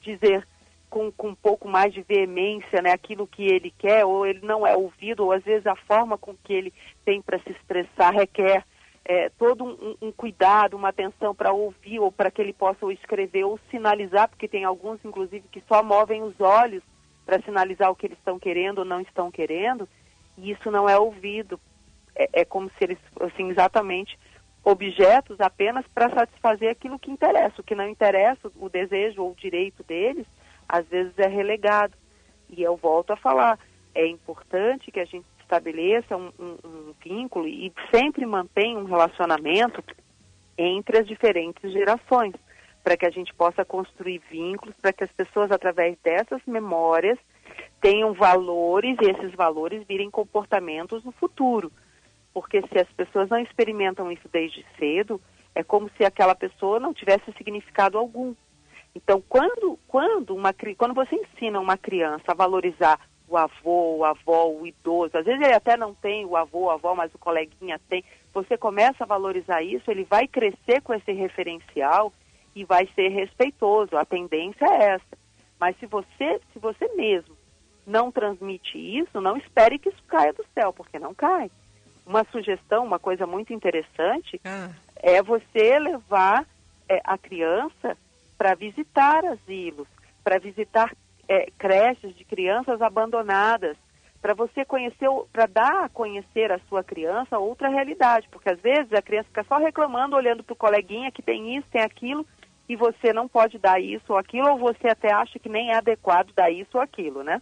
dizer 0.00 0.46
com, 0.90 1.10
com 1.12 1.28
um 1.28 1.34
pouco 1.34 1.68
mais 1.68 1.94
de 1.94 2.02
veemência 2.02 2.82
né, 2.82 2.90
aquilo 2.90 3.26
que 3.26 3.44
ele 3.44 3.72
quer, 3.78 4.04
ou 4.04 4.26
ele 4.26 4.40
não 4.42 4.66
é 4.66 4.76
ouvido, 4.76 5.24
ou 5.24 5.32
às 5.32 5.42
vezes 5.44 5.66
a 5.66 5.76
forma 5.76 6.18
com 6.18 6.34
que 6.34 6.52
ele 6.52 6.74
tem 7.04 7.22
para 7.22 7.38
se 7.38 7.52
expressar 7.52 8.12
requer 8.12 8.64
é, 9.04 9.28
todo 9.30 9.64
um, 9.64 9.96
um, 10.00 10.12
cuidado, 10.12 10.76
uma 10.76 10.88
atenção 10.88 11.34
para 11.34 11.52
ouvir 11.52 11.98
ou 11.98 12.12
para 12.12 12.30
que 12.30 12.40
ele 12.40 12.52
possa 12.52 12.84
ou 12.84 12.92
escrever 12.92 13.44
ou 13.44 13.58
sinalizar, 13.70 14.28
porque 14.28 14.48
tem 14.48 14.64
alguns, 14.64 15.04
inclusive, 15.04 15.44
que 15.50 15.62
só 15.66 15.82
movem 15.82 16.22
os 16.22 16.38
olhos 16.40 16.82
para 17.24 17.40
sinalizar 17.42 17.90
o 17.90 17.96
que 17.96 18.06
eles 18.06 18.18
estão 18.18 18.38
querendo 18.38 18.80
ou 18.80 18.84
não 18.84 19.00
estão 19.00 19.30
querendo, 19.30 19.88
e 20.36 20.50
isso 20.50 20.70
não 20.70 20.88
é 20.88 20.98
ouvido. 20.98 21.60
É, 22.14 22.40
é 22.40 22.44
como 22.44 22.68
se 22.70 22.84
eles 22.84 22.98
fossem 23.16 23.48
exatamente 23.50 24.18
objetos 24.64 25.40
apenas 25.40 25.86
para 25.88 26.10
satisfazer 26.10 26.70
aquilo 26.70 26.98
que 26.98 27.10
interessa. 27.10 27.60
O 27.60 27.64
que 27.64 27.74
não 27.74 27.88
interessa, 27.88 28.50
o 28.56 28.68
desejo 28.68 29.22
ou 29.22 29.30
o 29.30 29.36
direito 29.36 29.82
deles, 29.84 30.26
às 30.68 30.86
vezes 30.86 31.12
é 31.18 31.26
relegado. 31.26 31.96
E 32.48 32.62
eu 32.62 32.76
volto 32.76 33.12
a 33.12 33.16
falar, 33.16 33.58
é 33.94 34.06
importante 34.06 34.90
que 34.90 35.00
a 35.00 35.04
gente 35.04 35.26
estabeleça 35.50 36.16
um, 36.16 36.30
um, 36.38 36.56
um 36.64 36.94
vínculo 37.02 37.48
e 37.48 37.72
sempre 37.92 38.24
mantenha 38.24 38.78
um 38.78 38.84
relacionamento 38.84 39.82
entre 40.56 40.98
as 40.98 41.06
diferentes 41.06 41.72
gerações, 41.72 42.34
para 42.84 42.96
que 42.96 43.04
a 43.04 43.10
gente 43.10 43.34
possa 43.34 43.64
construir 43.64 44.22
vínculos, 44.30 44.76
para 44.80 44.92
que 44.92 45.02
as 45.02 45.12
pessoas, 45.12 45.50
através 45.50 45.98
dessas 46.02 46.40
memórias, 46.46 47.18
tenham 47.80 48.12
valores 48.12 48.96
e 49.02 49.10
esses 49.10 49.34
valores 49.34 49.84
virem 49.86 50.10
comportamentos 50.10 51.02
no 51.04 51.12
futuro. 51.12 51.72
Porque 52.32 52.62
se 52.68 52.78
as 52.78 52.88
pessoas 52.92 53.28
não 53.28 53.38
experimentam 53.38 54.12
isso 54.12 54.28
desde 54.30 54.64
cedo, 54.78 55.20
é 55.54 55.64
como 55.64 55.90
se 55.96 56.04
aquela 56.04 56.34
pessoa 56.34 56.78
não 56.78 56.94
tivesse 56.94 57.32
significado 57.36 57.98
algum. 57.98 58.34
Então, 58.94 59.22
quando, 59.28 59.78
quando, 59.88 60.34
uma, 60.34 60.52
quando 60.76 60.94
você 60.94 61.16
ensina 61.16 61.58
uma 61.58 61.76
criança 61.76 62.24
a 62.28 62.34
valorizar 62.34 63.00
o 63.30 63.36
avô, 63.36 63.98
o 63.98 64.04
avó, 64.04 64.48
o 64.48 64.66
idoso. 64.66 65.16
Às 65.16 65.24
vezes 65.24 65.40
ele 65.40 65.54
até 65.54 65.76
não 65.76 65.94
tem 65.94 66.26
o 66.26 66.36
avô, 66.36 66.68
a 66.68 66.74
avó, 66.74 66.96
mas 66.96 67.14
o 67.14 67.18
coleguinha 67.18 67.80
tem. 67.88 68.04
Você 68.34 68.58
começa 68.58 69.04
a 69.04 69.06
valorizar 69.06 69.62
isso, 69.62 69.88
ele 69.88 70.02
vai 70.02 70.26
crescer 70.26 70.82
com 70.82 70.92
esse 70.92 71.12
referencial 71.12 72.12
e 72.56 72.64
vai 72.64 72.88
ser 72.94 73.08
respeitoso. 73.08 73.96
A 73.96 74.04
tendência 74.04 74.64
é 74.64 74.94
essa. 74.94 75.18
Mas 75.60 75.78
se 75.78 75.86
você, 75.86 76.40
se 76.52 76.58
você 76.58 76.88
mesmo 76.96 77.36
não 77.86 78.10
transmite 78.10 78.76
isso, 78.76 79.20
não 79.20 79.36
espere 79.36 79.78
que 79.78 79.90
isso 79.90 80.02
caia 80.08 80.32
do 80.32 80.44
céu, 80.52 80.72
porque 80.72 80.98
não 80.98 81.14
cai. 81.14 81.50
Uma 82.04 82.24
sugestão, 82.32 82.84
uma 82.84 82.98
coisa 82.98 83.26
muito 83.26 83.52
interessante, 83.52 84.40
ah. 84.44 84.70
é 84.96 85.22
você 85.22 85.78
levar 85.78 86.44
é, 86.88 87.00
a 87.04 87.16
criança 87.16 87.96
para 88.36 88.54
visitar 88.54 89.24
asilos, 89.24 89.86
para 90.24 90.38
visitar 90.38 90.92
é, 91.30 91.46
creches 91.56 92.12
de 92.16 92.24
crianças 92.24 92.82
abandonadas, 92.82 93.76
para 94.20 94.34
você 94.34 94.64
conhecer, 94.64 95.08
para 95.32 95.46
dar 95.46 95.84
a 95.84 95.88
conhecer 95.88 96.50
a 96.50 96.58
sua 96.68 96.82
criança 96.82 97.38
outra 97.38 97.68
realidade, 97.68 98.28
porque 98.32 98.50
às 98.50 98.60
vezes 98.60 98.92
a 98.92 99.00
criança 99.00 99.28
fica 99.28 99.44
só 99.44 99.56
reclamando, 99.56 100.16
olhando 100.16 100.42
para 100.42 100.52
o 100.52 100.56
coleguinha 100.56 101.12
que 101.12 101.22
tem 101.22 101.56
isso, 101.56 101.68
tem 101.70 101.82
aquilo, 101.82 102.26
e 102.68 102.74
você 102.74 103.12
não 103.12 103.28
pode 103.28 103.58
dar 103.58 103.80
isso 103.80 104.12
ou 104.12 104.18
aquilo, 104.18 104.50
ou 104.50 104.58
você 104.58 104.88
até 104.88 105.12
acha 105.12 105.38
que 105.38 105.48
nem 105.48 105.70
é 105.70 105.76
adequado 105.76 106.32
dar 106.34 106.50
isso 106.50 106.70
ou 106.74 106.80
aquilo, 106.80 107.22
né? 107.22 107.40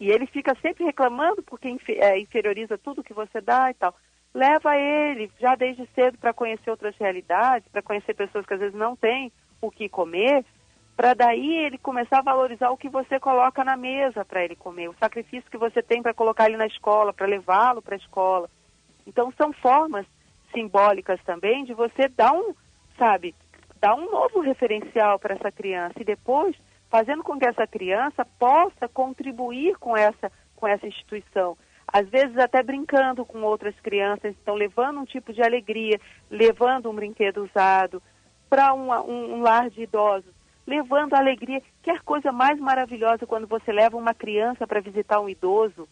E 0.00 0.10
ele 0.10 0.26
fica 0.26 0.56
sempre 0.62 0.82
reclamando 0.82 1.42
porque 1.42 1.76
é, 1.88 2.18
inferioriza 2.18 2.78
tudo 2.78 3.04
que 3.04 3.12
você 3.12 3.40
dá 3.40 3.70
e 3.70 3.74
tal. 3.74 3.94
Leva 4.34 4.76
ele 4.76 5.30
já 5.38 5.54
desde 5.54 5.86
cedo 5.94 6.16
para 6.16 6.32
conhecer 6.32 6.70
outras 6.70 6.96
realidades, 6.96 7.68
para 7.70 7.82
conhecer 7.82 8.14
pessoas 8.14 8.46
que 8.46 8.54
às 8.54 8.60
vezes 8.60 8.74
não 8.74 8.96
têm 8.96 9.30
o 9.60 9.70
que 9.70 9.90
comer, 9.90 10.44
para 10.96 11.14
daí 11.14 11.56
ele 11.64 11.78
começar 11.78 12.18
a 12.18 12.22
valorizar 12.22 12.70
o 12.70 12.76
que 12.76 12.88
você 12.88 13.18
coloca 13.18 13.64
na 13.64 13.76
mesa 13.76 14.24
para 14.24 14.44
ele 14.44 14.54
comer, 14.54 14.88
o 14.88 14.96
sacrifício 14.98 15.50
que 15.50 15.58
você 15.58 15.82
tem 15.82 16.02
para 16.02 16.14
colocar 16.14 16.46
ele 16.46 16.56
na 16.56 16.66
escola, 16.66 17.12
para 17.12 17.26
levá-lo 17.26 17.80
para 17.80 17.94
a 17.94 17.98
escola. 17.98 18.48
Então 19.06 19.32
são 19.36 19.52
formas 19.52 20.06
simbólicas 20.52 21.20
também 21.24 21.64
de 21.64 21.72
você 21.72 22.08
dar 22.08 22.32
um, 22.32 22.54
sabe, 22.98 23.34
dar 23.80 23.94
um 23.94 24.10
novo 24.10 24.40
referencial 24.40 25.18
para 25.18 25.34
essa 25.34 25.50
criança 25.50 25.94
e 26.00 26.04
depois 26.04 26.54
fazendo 26.90 27.22
com 27.22 27.38
que 27.38 27.46
essa 27.46 27.66
criança 27.66 28.24
possa 28.38 28.86
contribuir 28.86 29.76
com 29.78 29.96
essa 29.96 30.30
com 30.54 30.68
essa 30.68 30.86
instituição. 30.86 31.56
Às 31.88 32.08
vezes 32.08 32.38
até 32.38 32.62
brincando 32.62 33.24
com 33.24 33.42
outras 33.42 33.74
crianças, 33.80 34.32
estão 34.36 34.54
levando 34.54 35.00
um 35.00 35.04
tipo 35.04 35.32
de 35.32 35.42
alegria, 35.42 35.98
levando 36.30 36.88
um 36.88 36.94
brinquedo 36.94 37.44
usado 37.44 38.00
para 38.48 38.72
um, 38.72 38.92
um, 38.92 39.34
um 39.34 39.42
lar 39.42 39.68
de 39.68 39.82
idosos 39.82 40.41
levando 40.66 41.14
alegria. 41.14 41.62
Quer 41.82 42.00
coisa 42.02 42.32
mais 42.32 42.58
maravilhosa 42.58 43.26
quando 43.26 43.46
você 43.46 43.72
leva 43.72 43.96
uma 43.96 44.14
criança 44.14 44.66
para 44.66 44.80
visitar 44.80 45.20
um 45.20 45.28
idoso? 45.28 45.88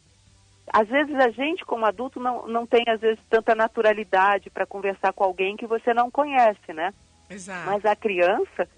Às 0.73 0.89
vezes 0.89 1.15
a 1.17 1.31
gente, 1.31 1.65
como 1.65 1.85
adulto, 1.85 2.21
não, 2.21 2.47
não 2.47 2.67
tem, 2.67 2.85
às 2.87 3.01
vezes, 3.01 3.19
tanta 3.29 3.55
naturalidade 3.55 4.51
para 4.51 4.67
conversar 4.67 5.13
com 5.13 5.25
alguém 5.25 5.57
que 5.57 5.67
você 5.67 5.93
não 5.93 6.11
conhece, 6.11 6.73
né? 6.73 6.95
Exato. 7.29 7.67
Mas 7.67 7.85
a 7.85 7.97
criança, 7.97 8.69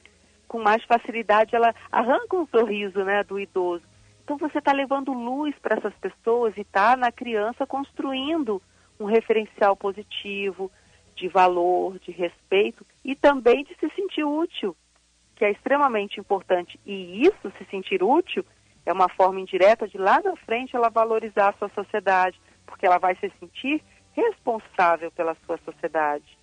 com 0.49 0.59
mais 0.59 0.83
facilidade, 0.85 1.55
ela 1.55 1.75
arranca 1.91 2.37
um 2.37 2.47
sorriso 2.47 3.05
né, 3.05 3.23
do 3.25 3.39
idoso. 3.39 3.85
Então 4.25 4.39
você 4.39 4.59
está 4.59 4.73
levando 4.73 5.13
luz 5.13 5.55
para 5.61 5.77
essas 5.77 5.95
pessoas 5.95 6.57
e 6.57 6.61
está 6.61 6.97
na 6.97 7.11
criança 7.11 7.67
construindo 7.67 8.63
um 8.99 9.05
referencial 9.05 9.77
positivo, 9.77 10.71
de 11.15 11.29
valor, 11.29 11.99
de 11.99 12.11
respeito 12.11 12.87
e 13.05 13.15
também 13.15 13.65
de 13.65 13.75
se 13.75 13.91
sentir 13.95 14.25
útil 14.25 14.77
que 15.43 15.47
é 15.47 15.51
extremamente 15.51 16.21
importante, 16.21 16.79
e 16.87 17.27
isso, 17.27 17.53
se 17.59 17.65
sentir 17.69 18.01
útil, 18.01 18.47
é 18.87 18.93
uma 18.93 19.09
forma 19.09 19.41
indireta 19.41 19.89
de 19.89 19.99
lá 19.99 20.21
na 20.23 20.37
frente 20.37 20.77
ela 20.77 20.89
valorizar 20.89 21.49
a 21.49 21.53
sua 21.55 21.69
sociedade, 21.71 22.41
porque 22.65 22.87
ela 22.87 22.99
vai 22.99 23.17
se 23.17 23.29
sentir 23.41 23.83
responsável 24.13 25.11
pela 25.11 25.37
sua 25.45 25.59
sociedade. 25.65 26.39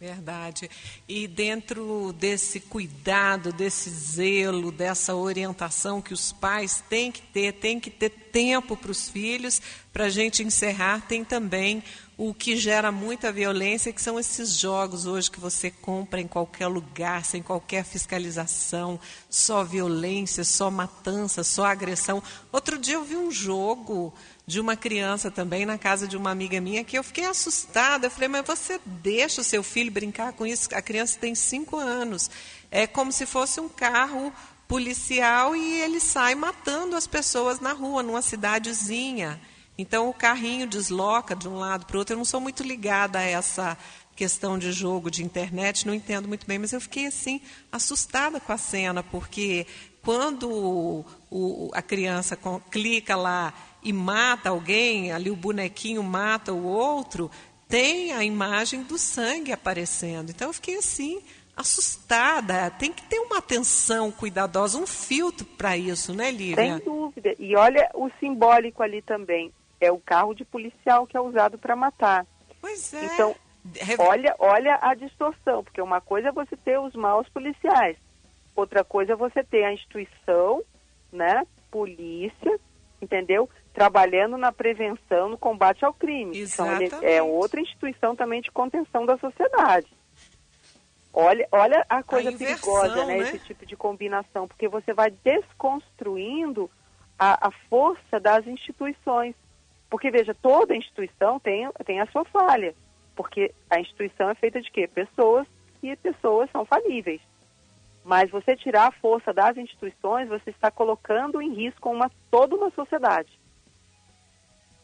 Verdade. 0.00 0.68
E 1.08 1.26
dentro 1.28 2.12
desse 2.12 2.60
cuidado, 2.60 3.52
desse 3.52 3.88
zelo, 3.88 4.72
dessa 4.72 5.14
orientação 5.14 6.02
que 6.02 6.12
os 6.12 6.32
pais 6.32 6.82
têm 6.88 7.12
que 7.12 7.22
ter, 7.22 7.52
tem 7.52 7.78
que 7.78 7.90
ter 7.90 8.10
tempo 8.10 8.76
para 8.76 8.90
os 8.90 9.08
filhos, 9.08 9.62
para 9.92 10.06
a 10.06 10.10
gente 10.10 10.42
encerrar, 10.42 11.06
tem 11.06 11.24
também 11.24 11.82
o 12.16 12.32
que 12.32 12.56
gera 12.56 12.92
muita 12.92 13.32
violência, 13.32 13.92
que 13.92 14.02
são 14.02 14.18
esses 14.18 14.56
jogos 14.58 15.06
hoje 15.06 15.30
que 15.30 15.40
você 15.40 15.70
compra 15.70 16.20
em 16.20 16.28
qualquer 16.28 16.66
lugar, 16.68 17.24
sem 17.24 17.42
qualquer 17.42 17.84
fiscalização, 17.84 19.00
só 19.28 19.64
violência, 19.64 20.44
só 20.44 20.70
matança, 20.70 21.42
só 21.42 21.64
agressão. 21.64 22.22
Outro 22.52 22.78
dia 22.78 22.94
eu 22.94 23.04
vi 23.04 23.16
um 23.16 23.30
jogo 23.30 24.12
de 24.46 24.60
uma 24.60 24.76
criança 24.76 25.30
também 25.30 25.64
na 25.64 25.78
casa 25.78 26.06
de 26.06 26.16
uma 26.16 26.30
amiga 26.30 26.60
minha 26.60 26.84
que 26.84 26.98
eu 26.98 27.02
fiquei 27.02 27.24
assustada. 27.24 28.06
Eu 28.06 28.10
falei, 28.10 28.28
mas 28.28 28.46
você 28.46 28.78
deixa 28.84 29.40
o 29.40 29.44
seu 29.44 29.62
filho 29.62 29.90
brincar 29.90 30.32
com 30.32 30.46
isso? 30.46 30.68
A 30.74 30.82
criança 30.82 31.18
tem 31.18 31.34
cinco 31.34 31.76
anos. 31.76 32.30
É 32.70 32.86
como 32.86 33.10
se 33.10 33.24
fosse 33.24 33.60
um 33.60 33.68
carro 33.68 34.32
policial 34.68 35.56
e 35.56 35.80
ele 35.80 36.00
sai 36.00 36.34
matando 36.34 36.96
as 36.96 37.06
pessoas 37.06 37.60
na 37.60 37.72
rua, 37.72 38.02
numa 38.02 38.20
cidadezinha. 38.20 39.40
Então 39.78 40.08
o 40.08 40.14
carrinho 40.14 40.66
desloca 40.66 41.34
de 41.34 41.48
um 41.48 41.56
lado 41.56 41.86
para 41.86 41.96
o 41.96 41.98
outro. 41.98 42.14
Eu 42.14 42.18
não 42.18 42.24
sou 42.24 42.40
muito 42.40 42.62
ligada 42.62 43.18
a 43.18 43.22
essa 43.22 43.78
questão 44.14 44.58
de 44.58 44.72
jogo 44.72 45.10
de 45.10 45.24
internet, 45.24 45.86
não 45.86 45.94
entendo 45.94 46.28
muito 46.28 46.46
bem, 46.46 46.58
mas 46.58 46.72
eu 46.72 46.80
fiquei 46.80 47.06
assim 47.06 47.40
assustada 47.72 48.38
com 48.38 48.52
a 48.52 48.58
cena, 48.58 49.02
porque 49.02 49.66
quando 50.02 50.48
o, 50.48 51.04
o, 51.30 51.70
a 51.72 51.82
criança 51.82 52.38
clica 52.70 53.16
lá 53.16 53.52
e 53.84 53.92
mata 53.92 54.48
alguém, 54.48 55.12
ali 55.12 55.30
o 55.30 55.36
bonequinho 55.36 56.02
mata 56.02 56.52
o 56.52 56.64
outro, 56.64 57.30
tem 57.68 58.12
a 58.12 58.24
imagem 58.24 58.82
do 58.82 58.96
sangue 58.96 59.52
aparecendo. 59.52 60.30
Então 60.30 60.48
eu 60.48 60.54
fiquei 60.54 60.78
assim 60.78 61.22
assustada. 61.56 62.70
Tem 62.70 62.92
que 62.92 63.02
ter 63.02 63.18
uma 63.20 63.38
atenção 63.38 64.10
cuidadosa, 64.10 64.78
um 64.78 64.86
filtro 64.86 65.46
para 65.46 65.76
isso, 65.76 66.12
né, 66.14 66.30
Lívia? 66.30 66.76
Sem 66.76 66.78
dúvida. 66.78 67.34
E 67.38 67.54
olha 67.56 67.90
o 67.94 68.10
simbólico 68.18 68.82
ali 68.82 69.02
também. 69.02 69.52
É 69.80 69.92
o 69.92 69.98
carro 69.98 70.34
de 70.34 70.44
policial 70.44 71.06
que 71.06 71.16
é 71.16 71.20
usado 71.20 71.58
para 71.58 71.76
matar. 71.76 72.26
Pois 72.60 72.94
é. 72.94 73.04
Então, 73.04 73.34
olha, 73.98 74.34
olha 74.38 74.78
a 74.80 74.94
distorção, 74.94 75.62
porque 75.62 75.80
uma 75.80 76.00
coisa 76.00 76.28
é 76.28 76.32
você 76.32 76.56
ter 76.56 76.78
os 76.78 76.94
maus 76.94 77.28
policiais, 77.28 77.96
outra 78.56 78.82
coisa 78.82 79.12
é 79.12 79.16
você 79.16 79.42
ter 79.44 79.64
a 79.64 79.72
instituição, 79.72 80.62
né, 81.12 81.46
polícia, 81.70 82.58
entendeu? 83.00 83.48
Trabalhando 83.74 84.38
na 84.38 84.52
prevenção, 84.52 85.28
no 85.28 85.36
combate 85.36 85.84
ao 85.84 85.92
crime. 85.92 86.38
Exatamente. 86.38 86.94
Então, 86.94 87.00
é 87.02 87.22
outra 87.22 87.60
instituição 87.60 88.16
também 88.16 88.40
de 88.40 88.50
contenção 88.50 89.04
da 89.04 89.18
sociedade. 89.18 89.88
Olha, 91.12 91.46
olha 91.52 91.86
a 91.88 92.02
coisa 92.02 92.30
a 92.30 92.32
inversão, 92.32 92.72
perigosa, 92.72 93.06
né, 93.06 93.18
né? 93.18 93.18
Esse 93.18 93.38
tipo 93.40 93.66
de 93.66 93.76
combinação, 93.76 94.48
porque 94.48 94.66
você 94.66 94.92
vai 94.92 95.10
desconstruindo 95.10 96.70
a, 97.18 97.48
a, 97.48 97.50
força 97.68 98.18
das 98.18 98.46
instituições. 98.46 99.34
Porque, 99.88 100.10
veja, 100.10 100.34
toda 100.34 100.74
instituição 100.74 101.38
tem, 101.38 101.68
tem 101.84 102.00
a 102.00 102.06
sua 102.06 102.24
falha. 102.24 102.74
Porque 103.14 103.54
a 103.70 103.78
instituição 103.78 104.30
é 104.30 104.34
feita 104.34 104.60
de 104.60 104.70
quê? 104.72 104.88
Pessoas 104.88 105.46
e 105.80 105.94
pessoas 105.96 106.50
são 106.50 106.64
falíveis. 106.64 107.20
Mas 108.04 108.30
você 108.30 108.56
tirar 108.56 108.88
a 108.88 108.92
força 108.92 109.32
das 109.32 109.56
instituições, 109.56 110.28
você 110.28 110.50
está 110.50 110.70
colocando 110.70 111.40
em 111.40 111.54
risco 111.54 111.90
uma, 111.90 112.10
toda 112.30 112.56
uma 112.56 112.70
sociedade. 112.70 113.38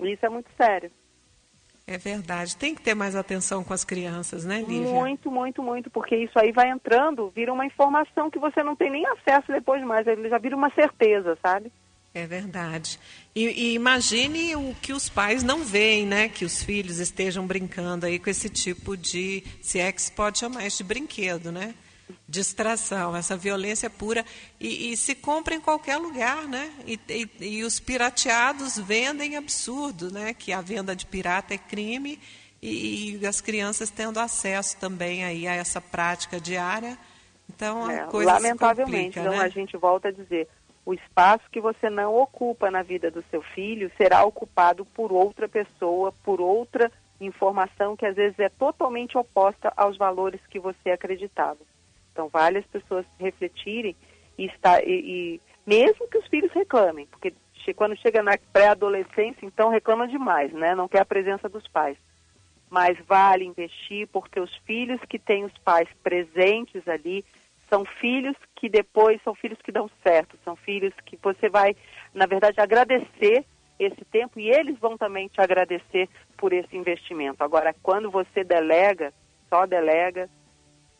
E 0.03 0.13
isso 0.13 0.25
é 0.25 0.29
muito 0.29 0.51
sério. 0.57 0.91
É 1.87 1.99
verdade. 1.99 2.57
Tem 2.57 2.75
que 2.75 2.83
ter 2.83 2.95
mais 2.95 3.17
atenção 3.17 3.65
com 3.65 3.75
as 3.75 3.85
crianças, 3.85 4.45
né, 4.45 4.61
Lívia? 4.61 4.93
Muito, 4.93 5.31
muito, 5.31 5.61
muito, 5.61 5.91
porque 5.91 6.15
isso 6.17 6.39
aí 6.39 6.53
vai 6.53 6.71
entrando, 6.71 7.33
vira 7.35 7.53
uma 7.53 7.67
informação 7.67 8.31
que 8.31 8.39
você 8.39 8.63
não 8.63 8.77
tem 8.77 8.91
nem 8.91 9.05
acesso 9.07 9.51
depois 9.51 9.83
mais, 9.83 10.07
ele 10.07 10.29
já 10.29 10.39
vira 10.39 10.55
uma 10.55 10.71
certeza, 10.71 11.37
sabe? 11.45 11.73
É 12.15 12.27
verdade. 12.27 12.99
E, 13.35 13.47
e, 13.47 13.75
imagine 13.75 14.57
o 14.57 14.75
que 14.81 14.93
os 14.93 15.09
pais 15.09 15.43
não 15.43 15.65
veem, 15.65 16.07
né? 16.07 16.29
Que 16.29 16.45
os 16.45 16.63
filhos 16.63 16.99
estejam 16.99 17.47
brincando 17.47 18.07
aí 18.07 18.19
com 18.19 18.29
esse 18.29 18.49
tipo 18.49 18.97
de, 18.97 19.45
se 19.61 19.79
é 19.79 19.93
que 19.93 20.03
se 20.03 20.11
pode 20.13 20.39
chamar 20.39 20.67
isso 20.67 20.79
de 20.79 20.85
brinquedo, 20.85 21.53
né? 21.53 21.75
Distração, 22.29 23.17
essa 23.17 23.37
violência 23.37 23.91
pura. 23.91 24.25
E, 24.59 24.93
e, 24.93 24.97
se 24.97 25.15
compra 25.15 25.55
em 25.55 25.61
qualquer 25.61 25.97
lugar, 25.97 26.47
né? 26.47 26.73
E, 26.87 26.99
e, 27.09 27.29
e, 27.41 27.65
os 27.65 27.81
pirateados 27.81 28.79
vendem 28.79 29.37
absurdo, 29.37 30.13
né? 30.13 30.35
Que 30.35 30.53
a 30.53 30.61
venda 30.61 30.95
de 30.95 31.07
pirata 31.07 31.55
é 31.55 31.59
crime 31.59 32.19
e, 32.63 33.19
as 33.27 33.41
crianças 33.41 33.91
tendo 33.91 34.19
acesso 34.19 34.77
também 34.79 35.25
aí 35.25 35.47
a 35.47 35.55
essa 35.55 35.81
prática 35.81 36.41
diária. 36.41 36.99
Então, 37.49 37.87
a 37.87 37.93
é, 37.93 38.05
coisa 38.07 38.33
Lamentavelmente, 38.35 39.19
complica, 39.19 39.21
então 39.21 39.33
né? 39.33 39.45
a 39.45 39.49
gente 39.49 39.77
volta 39.77 40.09
a 40.09 40.13
dizer, 40.13 40.49
o 40.85 40.95
espaço 40.95 41.45
que 41.51 41.61
você 41.61 41.91
não 41.91 42.15
ocupa 42.15 42.71
na 42.71 42.83
vida 42.83 43.11
do 43.11 43.25
seu 43.31 43.43
filho 43.43 43.91
será 43.97 44.25
ocupado 44.25 44.85
por 44.85 45.13
outra 45.13 45.49
pessoa, 45.49 46.13
por 46.25 46.41
outra 46.41 46.91
informação 47.21 47.97
que 47.97 48.07
às 48.07 48.17
vezes 48.17 48.39
é 48.39 48.49
totalmente 48.49 49.17
oposta 49.17 49.73
aos 49.77 49.97
valores 49.97 50.41
que 50.49 50.59
você 50.59 50.91
acreditava. 50.91 51.59
Então, 52.13 52.29
vale 52.29 52.59
as 52.59 52.67
pessoas 52.67 53.07
refletirem 53.19 53.97
e, 54.37 54.47
estar, 54.47 54.83
e, 54.87 54.91
e 54.91 55.41
mesmo 55.67 56.09
que 56.09 56.19
os 56.19 56.27
filhos 56.27 56.53
reclamem, 56.53 57.07
porque 57.07 57.33
quando 57.75 57.97
chega 57.97 58.23
na 58.23 58.37
pré-adolescência, 58.53 59.45
então 59.45 59.69
reclama 59.69 60.09
demais, 60.09 60.53
né? 60.53 60.75
Não 60.75 60.89
quer 60.89 61.01
a 61.01 61.05
presença 61.05 61.49
dos 61.49 61.67
pais. 61.69 61.97
Mas 62.69 62.99
vale 63.07 63.45
investir 63.45 64.09
porque 64.09 64.41
os 64.41 64.55
filhos 64.67 65.01
que 65.09 65.19
têm 65.19 65.45
os 65.45 65.57
pais 65.59 65.89
presentes 66.03 66.87
ali 66.89 67.25
são 67.69 67.85
filhos 67.85 68.37
que 68.57 68.69
depois 68.69 69.23
são 69.23 69.35
filhos 69.35 69.59
que 69.63 69.71
dão 69.71 69.89
certo, 70.03 70.37
são 70.45 70.57
filhos 70.57 70.93
que 71.07 71.17
você 71.23 71.49
vai, 71.49 71.77
na 72.13 72.27
verdade, 72.27 72.61
agradecer 72.61 73.45
esse 73.79 74.05
tempo 74.05 74.39
e 74.39 74.51
eles 74.51 74.79
vão 74.79 74.99
também 74.99 75.29
te 75.29 75.41
agradecer 75.41 76.09
por 76.37 76.53
esse 76.53 76.77
investimento. 76.77 77.43
Agora, 77.43 77.75
quando 77.83 78.11
você 78.11 78.45
delega, 78.45 79.13
só 79.49 79.65
delega, 79.65 80.29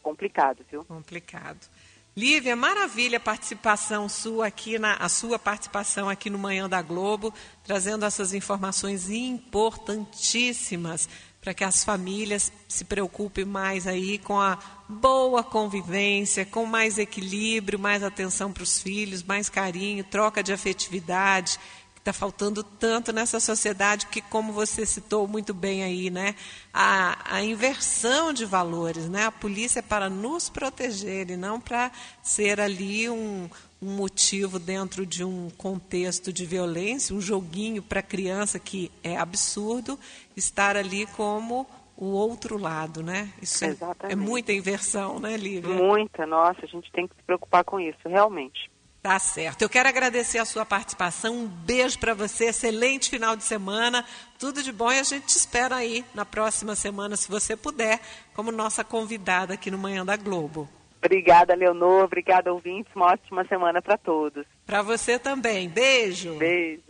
complicado, 0.03 0.65
viu? 0.71 0.85
Complicado. 0.85 1.69
Lívia, 2.17 2.57
maravilha 2.57 3.19
a 3.19 3.21
participação 3.21 4.09
sua 4.09 4.49
aqui, 4.49 4.79
na, 4.79 4.95
a 4.95 5.09
sua 5.09 5.39
participação 5.39 6.09
aqui 6.09 6.29
no 6.29 6.39
Manhã 6.39 6.69
da 6.69 6.83
Globo, 6.83 7.33
trazendo 7.63 8.05
essas 8.05 8.35
informações 8.35 9.09
importantíssimas 9.09 11.09
para 11.41 11.55
que 11.55 11.65
as 11.65 11.83
famílias 11.83 12.53
se 12.69 12.85
preocupem 12.85 13.45
mais 13.45 13.87
aí 13.87 14.19
com 14.19 14.39
a 14.39 14.59
boa 14.89 15.43
convivência, 15.43 16.45
com 16.45 16.67
mais 16.67 16.99
equilíbrio, 16.99 17.79
mais 17.79 18.03
atenção 18.03 18.53
para 18.53 18.65
os 18.65 18.83
filhos, 18.83 19.23
mais 19.23 19.49
carinho, 19.49 20.05
troca 20.05 20.43
de 20.43 20.53
afetividade 20.53 21.59
está 22.01 22.13
faltando 22.15 22.63
tanto 22.63 23.13
nessa 23.13 23.39
sociedade 23.39 24.07
que, 24.07 24.23
como 24.23 24.53
você 24.53 24.87
citou 24.87 25.29
muito 25.29 25.53
bem 25.53 25.85
aí, 25.85 26.11
né, 26.11 26.35
a, 26.73 27.37
a 27.37 27.43
inversão 27.43 28.33
de 28.33 28.45
valores, 28.45 29.09
né, 29.09 29.27
a 29.27 29.33
polícia 29.33 29.81
é 29.81 29.83
para 29.83 30.09
nos 30.09 30.49
proteger 30.49 31.31
e 31.31 31.37
não 31.37 31.61
para 31.61 31.93
ser 32.23 32.59
ali 32.59 33.09
um, 33.09 33.49
um 33.83 33.95
motivo 33.95 34.59
dentro 34.59 35.05
de 35.05 35.23
um 35.23 35.51
contexto 35.59 36.33
de 36.33 36.47
violência, 36.47 37.15
um 37.15 37.21
joguinho 37.21 37.83
para 37.83 38.03
criança 38.03 38.59
que 38.59 38.91
é 39.05 39.17
absurdo 39.17 39.99
estar 40.35 40.77
ali 40.77 41.07
como 41.07 41.67
o 41.97 42.07
outro 42.07 42.57
lado, 42.57 43.03
né? 43.03 43.31
Isso 43.43 43.63
é, 43.63 43.77
é 44.09 44.17
muita 44.17 44.55
inversão, 44.55 45.21
né, 45.21 45.37
Lívia? 45.37 45.75
Muita, 45.75 46.25
nossa, 46.25 46.61
a 46.63 46.67
gente 46.67 46.91
tem 46.93 47.07
que 47.07 47.15
se 47.15 47.23
preocupar 47.25 47.63
com 47.63 47.79
isso, 47.79 48.09
realmente. 48.09 48.70
Tá 49.03 49.19
certo. 49.19 49.63
Eu 49.63 49.69
quero 49.69 49.89
agradecer 49.89 50.39
a 50.39 50.45
sua 50.45 50.67
participação. 50.67 51.35
Um 51.35 51.47
beijo 51.47 51.99
para 51.99 52.13
você. 52.13 52.47
Excelente 52.47 53.09
final 53.09 53.35
de 53.35 53.45
semana. 53.45 54.05
Tudo 54.39 54.63
de 54.63 54.71
bom 54.71 54.93
e 54.93 54.99
a 54.99 55.03
gente 55.03 55.27
te 55.27 55.37
espera 55.37 55.77
aí 55.77 56.05
na 56.15 56.27
próxima 56.27 56.75
semana, 56.75 57.17
se 57.17 57.29
você 57.29 57.57
puder, 57.57 58.01
como 58.35 58.53
nossa 58.53 58.85
convidada 58.85 59.55
aqui 59.55 59.71
no 59.71 59.79
Manhã 59.79 60.05
da 60.05 60.17
Globo. 60.17 60.69
Obrigada, 61.03 61.55
Leonor. 61.55 62.05
Obrigada, 62.05 62.53
ouvintes. 62.53 62.95
Uma 62.95 63.07
ótima 63.07 63.45
semana 63.47 63.81
para 63.81 63.97
todos. 63.97 64.45
Para 64.67 64.83
você 64.83 65.19
também. 65.19 65.69
Beijo. 65.69 66.35
Beijo. 66.35 66.83